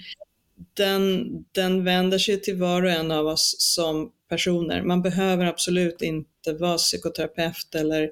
[0.74, 4.84] den, den vänder sig till var och en av oss som personer.
[4.84, 8.10] Man behöver absolut inte vara psykoterapeut eller,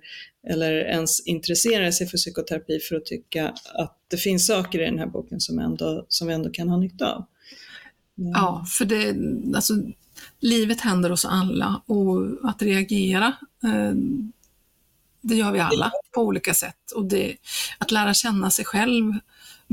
[0.47, 4.99] eller ens intressera sig för psykoterapi för att tycka att det finns saker i den
[4.99, 7.25] här boken som, ändå, som vi ändå kan ha nytta av.
[8.21, 8.31] Mm.
[8.31, 9.15] Ja, för det,
[9.55, 9.73] alltså,
[10.39, 13.93] livet händer oss alla och att reagera, eh,
[15.21, 16.91] det gör vi alla på olika sätt.
[16.95, 17.35] Och det,
[17.77, 19.13] att lära känna sig själv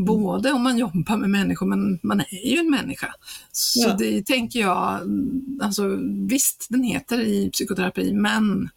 [0.07, 3.15] Både om man jobbar med människor, men man är ju en människa.
[3.53, 3.97] Så ja.
[3.99, 5.01] det tänker jag,
[5.63, 8.69] alltså visst den heter i psykoterapi, men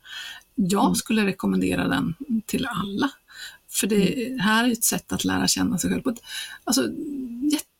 [0.55, 0.95] jag mm.
[0.95, 2.13] skulle rekommendera den
[2.45, 3.09] till alla.
[3.69, 4.39] För det mm.
[4.39, 6.21] här är ett sätt att lära känna sig själv på ett
[6.63, 6.81] alltså,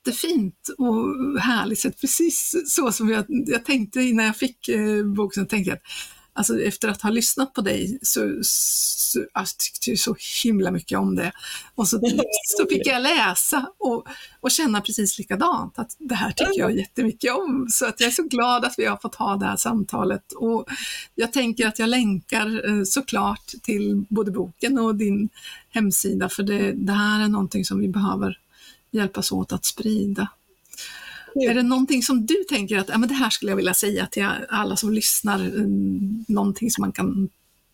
[0.06, 2.02] jättefint och härligt sätt.
[2.02, 5.84] Precis så som jag, jag tänkte innan jag fick eh, boken, tänkte jag att
[6.34, 11.00] alltså efter att ha lyssnat på dig så, så alltså, tyckte jag så himla mycket
[11.00, 11.32] om det.
[11.76, 12.00] Och så,
[12.58, 14.08] så fick jag läsa och,
[14.40, 17.68] och känna precis likadant, att det här tycker jag jättemycket om.
[17.70, 20.32] Så att jag är så glad att vi har fått ha det här samtalet.
[20.32, 20.66] Och
[21.16, 25.30] jag tänker att jag länkar eh, såklart till både boken och din
[25.70, 28.38] hemsida, för det, det här är någonting som vi behöver
[28.92, 30.28] hjälpas åt att sprida.
[31.36, 34.08] Är det någonting som du tänker att ja, men det här skulle jag vilja säga
[34.08, 37.30] till alla som lyssnar, mm, någonting som man kan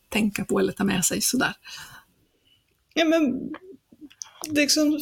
[0.09, 1.53] tänka på eller ta med sig sådär?
[2.93, 3.49] Ja, men
[4.49, 4.99] liksom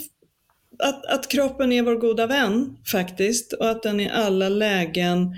[0.79, 5.35] att, att kroppen är vår goda vän faktiskt och att den i alla lägen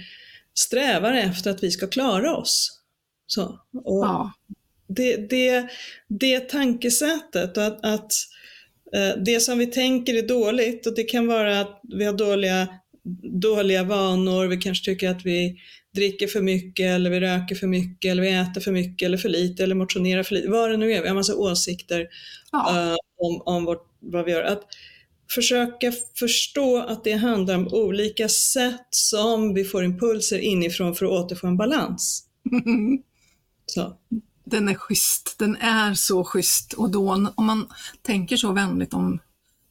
[0.54, 2.82] strävar efter att vi ska klara oss.
[3.28, 4.34] Så, och ja.
[4.88, 5.70] det, det,
[6.08, 8.14] det tankesättet och att, att
[9.26, 12.68] det som vi tänker är dåligt och det kan vara att vi har dåliga
[13.42, 15.56] dåliga vanor, vi kanske tycker att vi
[15.96, 19.30] dricker för mycket eller vi röker för mycket eller vi äter för mycket eller för
[19.30, 21.02] lite eller motionerar för lite, vad det nu är.
[21.02, 22.08] Vi har massa åsikter
[22.52, 22.92] ja.
[22.92, 24.44] uh, om, om vårt, vad vi gör.
[24.44, 24.64] Att
[25.32, 31.12] försöka förstå att det handlar om olika sätt som vi får impulser inifrån för att
[31.12, 32.24] återfå en balans.
[33.66, 33.98] Så.
[34.50, 37.68] Den är schysst, den är så schysst och då om man
[38.02, 39.20] tänker så vänligt om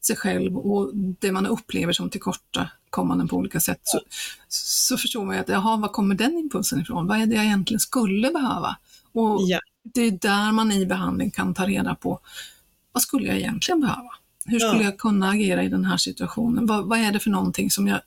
[0.01, 3.99] sig själv och det man upplever som tillkortakommanden på olika sätt så,
[4.47, 7.07] så förstår man ju att jaha, var kommer den impulsen ifrån?
[7.07, 8.77] Vad är det jag egentligen skulle behöva?
[9.13, 9.59] Och ja.
[9.93, 12.19] Det är där man i behandling kan ta reda på
[12.91, 14.09] vad skulle jag egentligen behöva?
[14.45, 14.89] Hur skulle ja.
[14.89, 16.65] jag kunna agera i den här situationen?
[16.65, 18.01] Vad, vad, är det för någonting som jag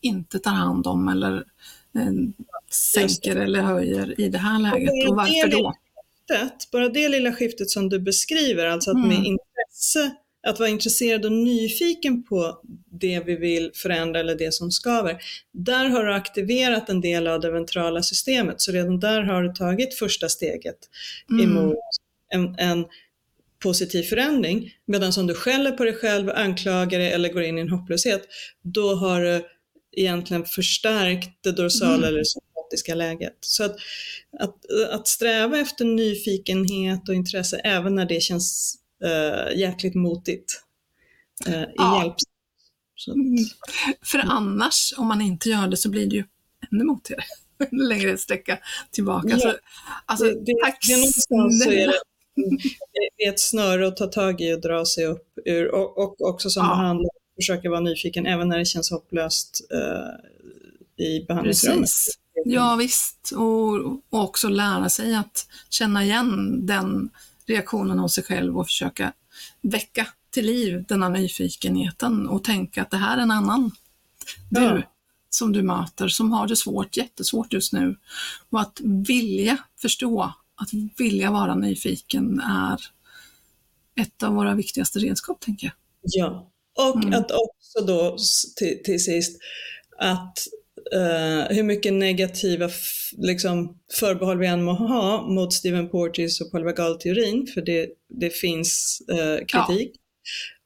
[0.00, 1.44] inte tar hand om eller
[1.94, 2.12] eh,
[2.70, 5.74] sänker eller höjer i det här läget och varför då?
[6.72, 9.08] Bara det lilla skiftet som du beskriver, alltså att mm.
[9.08, 10.16] med intresse
[10.46, 12.60] att vara intresserad och nyfiken på
[12.90, 15.18] det vi vill förändra eller det som skaver,
[15.52, 18.60] där har du aktiverat en del av det ventrala systemet.
[18.60, 20.76] Så redan där har du tagit första steget
[21.30, 21.50] mm.
[21.50, 21.76] emot
[22.28, 22.84] en, en
[23.62, 24.70] positiv förändring.
[24.86, 28.22] Medan om du skäller på dig själv, anklagar dig eller går in i en hopplöshet,
[28.62, 29.44] då har du
[29.96, 32.08] egentligen förstärkt det dorsala mm.
[32.08, 32.22] eller
[32.66, 33.36] sympatiska läget.
[33.40, 33.76] Så att,
[34.38, 34.56] att,
[34.90, 40.62] att sträva efter nyfikenhet och intresse även när det känns uh, jäkligt motigt
[41.48, 42.02] uh, i ja.
[42.02, 42.14] hjälp.
[43.08, 43.44] Mm.
[44.04, 46.24] För annars, om man inte gör det så blir det ju
[46.72, 47.24] ännu motigare.
[47.72, 48.58] Längre sträcka
[48.90, 49.28] tillbaka.
[49.28, 49.38] Ja.
[49.38, 49.54] Så,
[50.06, 50.92] alltså, det, det, tack det,
[51.82, 51.98] är det,
[53.16, 56.20] det är ett snöre att ta tag i och dra sig upp ur och, och
[56.20, 56.70] också som ja.
[56.70, 61.80] behandlare försöka vara nyfiken även när det känns hopplöst uh, i behandlingsrummet.
[61.80, 62.18] Precis.
[62.44, 67.10] Ja visst, och, och också lära sig att känna igen den
[67.46, 69.12] reaktionen hos sig själv och försöka
[69.60, 73.70] väcka till liv denna nyfikenheten och tänka att det här är en annan
[74.50, 74.82] du ja.
[75.30, 77.96] som du möter som har det svårt, jättesvårt just nu.
[78.50, 82.80] Och att vilja förstå att vilja vara nyfiken är
[84.00, 85.74] ett av våra viktigaste redskap, tänker jag.
[86.00, 87.14] Ja, och mm.
[87.14, 88.16] att också då
[88.56, 89.38] till, till sist
[89.98, 90.38] att
[90.94, 92.70] uh, hur mycket negativa
[93.18, 97.88] liksom, förbehåll vi än må ha mot Stephen Porges och polyvagalteorin, för det,
[98.20, 99.92] det finns uh, kritik.
[99.94, 100.00] Ja.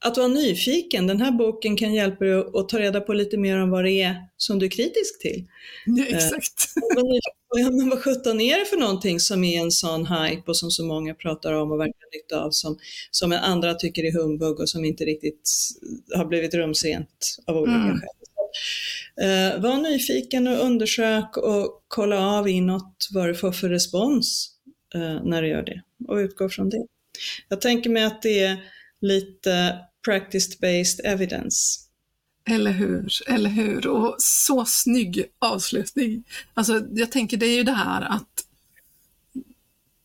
[0.03, 3.63] Att vara nyfiken, den här boken kan hjälpa dig att ta reda på lite mer
[3.63, 5.45] om vad det är som du är kritisk till.
[5.87, 6.75] Ja, exakt.
[7.59, 10.71] Uh, men vad sjutton är det för någonting som är en sån hype och som
[10.71, 12.79] så många pratar om och verkar nytta av som,
[13.11, 15.51] som andra tycker är humbug och som inte riktigt
[16.17, 18.01] har blivit rumsrent av olika mm.
[18.01, 18.20] skäl.
[19.21, 24.51] Eh, var nyfiken och undersök och kolla av inåt vad du får för respons
[24.95, 26.87] eh, när du gör det och utgå från det.
[27.49, 28.57] Jag tänker mig att det är
[29.01, 29.79] lite
[30.09, 31.81] practice-based evidence.
[32.45, 33.87] Eller hur, eller hur.
[33.87, 36.25] Och så snygg avslutning.
[36.55, 38.45] Alltså, jag tänker det är ju det här att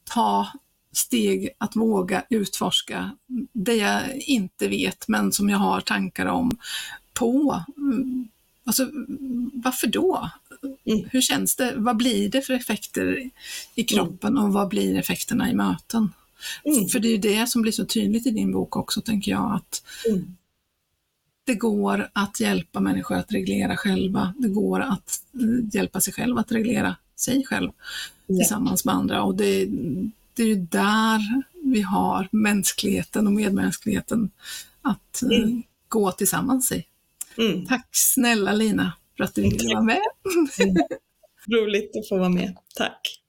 [0.04, 0.48] ta
[0.92, 3.18] steg att våga utforska
[3.54, 6.58] det jag inte vet men som jag har tankar om
[7.14, 7.64] på
[8.66, 8.90] Alltså,
[9.54, 10.30] varför då?
[10.86, 11.06] Mm.
[11.12, 11.74] Hur känns det?
[11.76, 13.30] Vad blir det för effekter
[13.76, 14.44] i kroppen mm.
[14.44, 16.10] och vad blir effekterna i möten?
[16.64, 16.88] Mm.
[16.88, 19.56] För det är ju det som blir så tydligt i din bok också, tänker jag,
[19.56, 20.36] att mm.
[21.44, 24.34] det går att hjälpa människor att reglera själva.
[24.38, 27.72] Det går att eh, hjälpa sig själv att reglera sig själv
[28.28, 28.38] yeah.
[28.40, 29.24] tillsammans med andra.
[29.24, 29.66] Och det,
[30.34, 34.30] det är ju där vi har mänskligheten och medmänskligheten
[34.82, 35.64] att eh, mm.
[35.88, 36.86] gå tillsammans i.
[37.38, 37.66] Mm.
[37.66, 40.02] Tack snälla Lina för att du ville vara med.
[40.60, 40.76] Mm.
[41.52, 42.58] Roligt att få vara med.
[42.76, 43.22] Tack.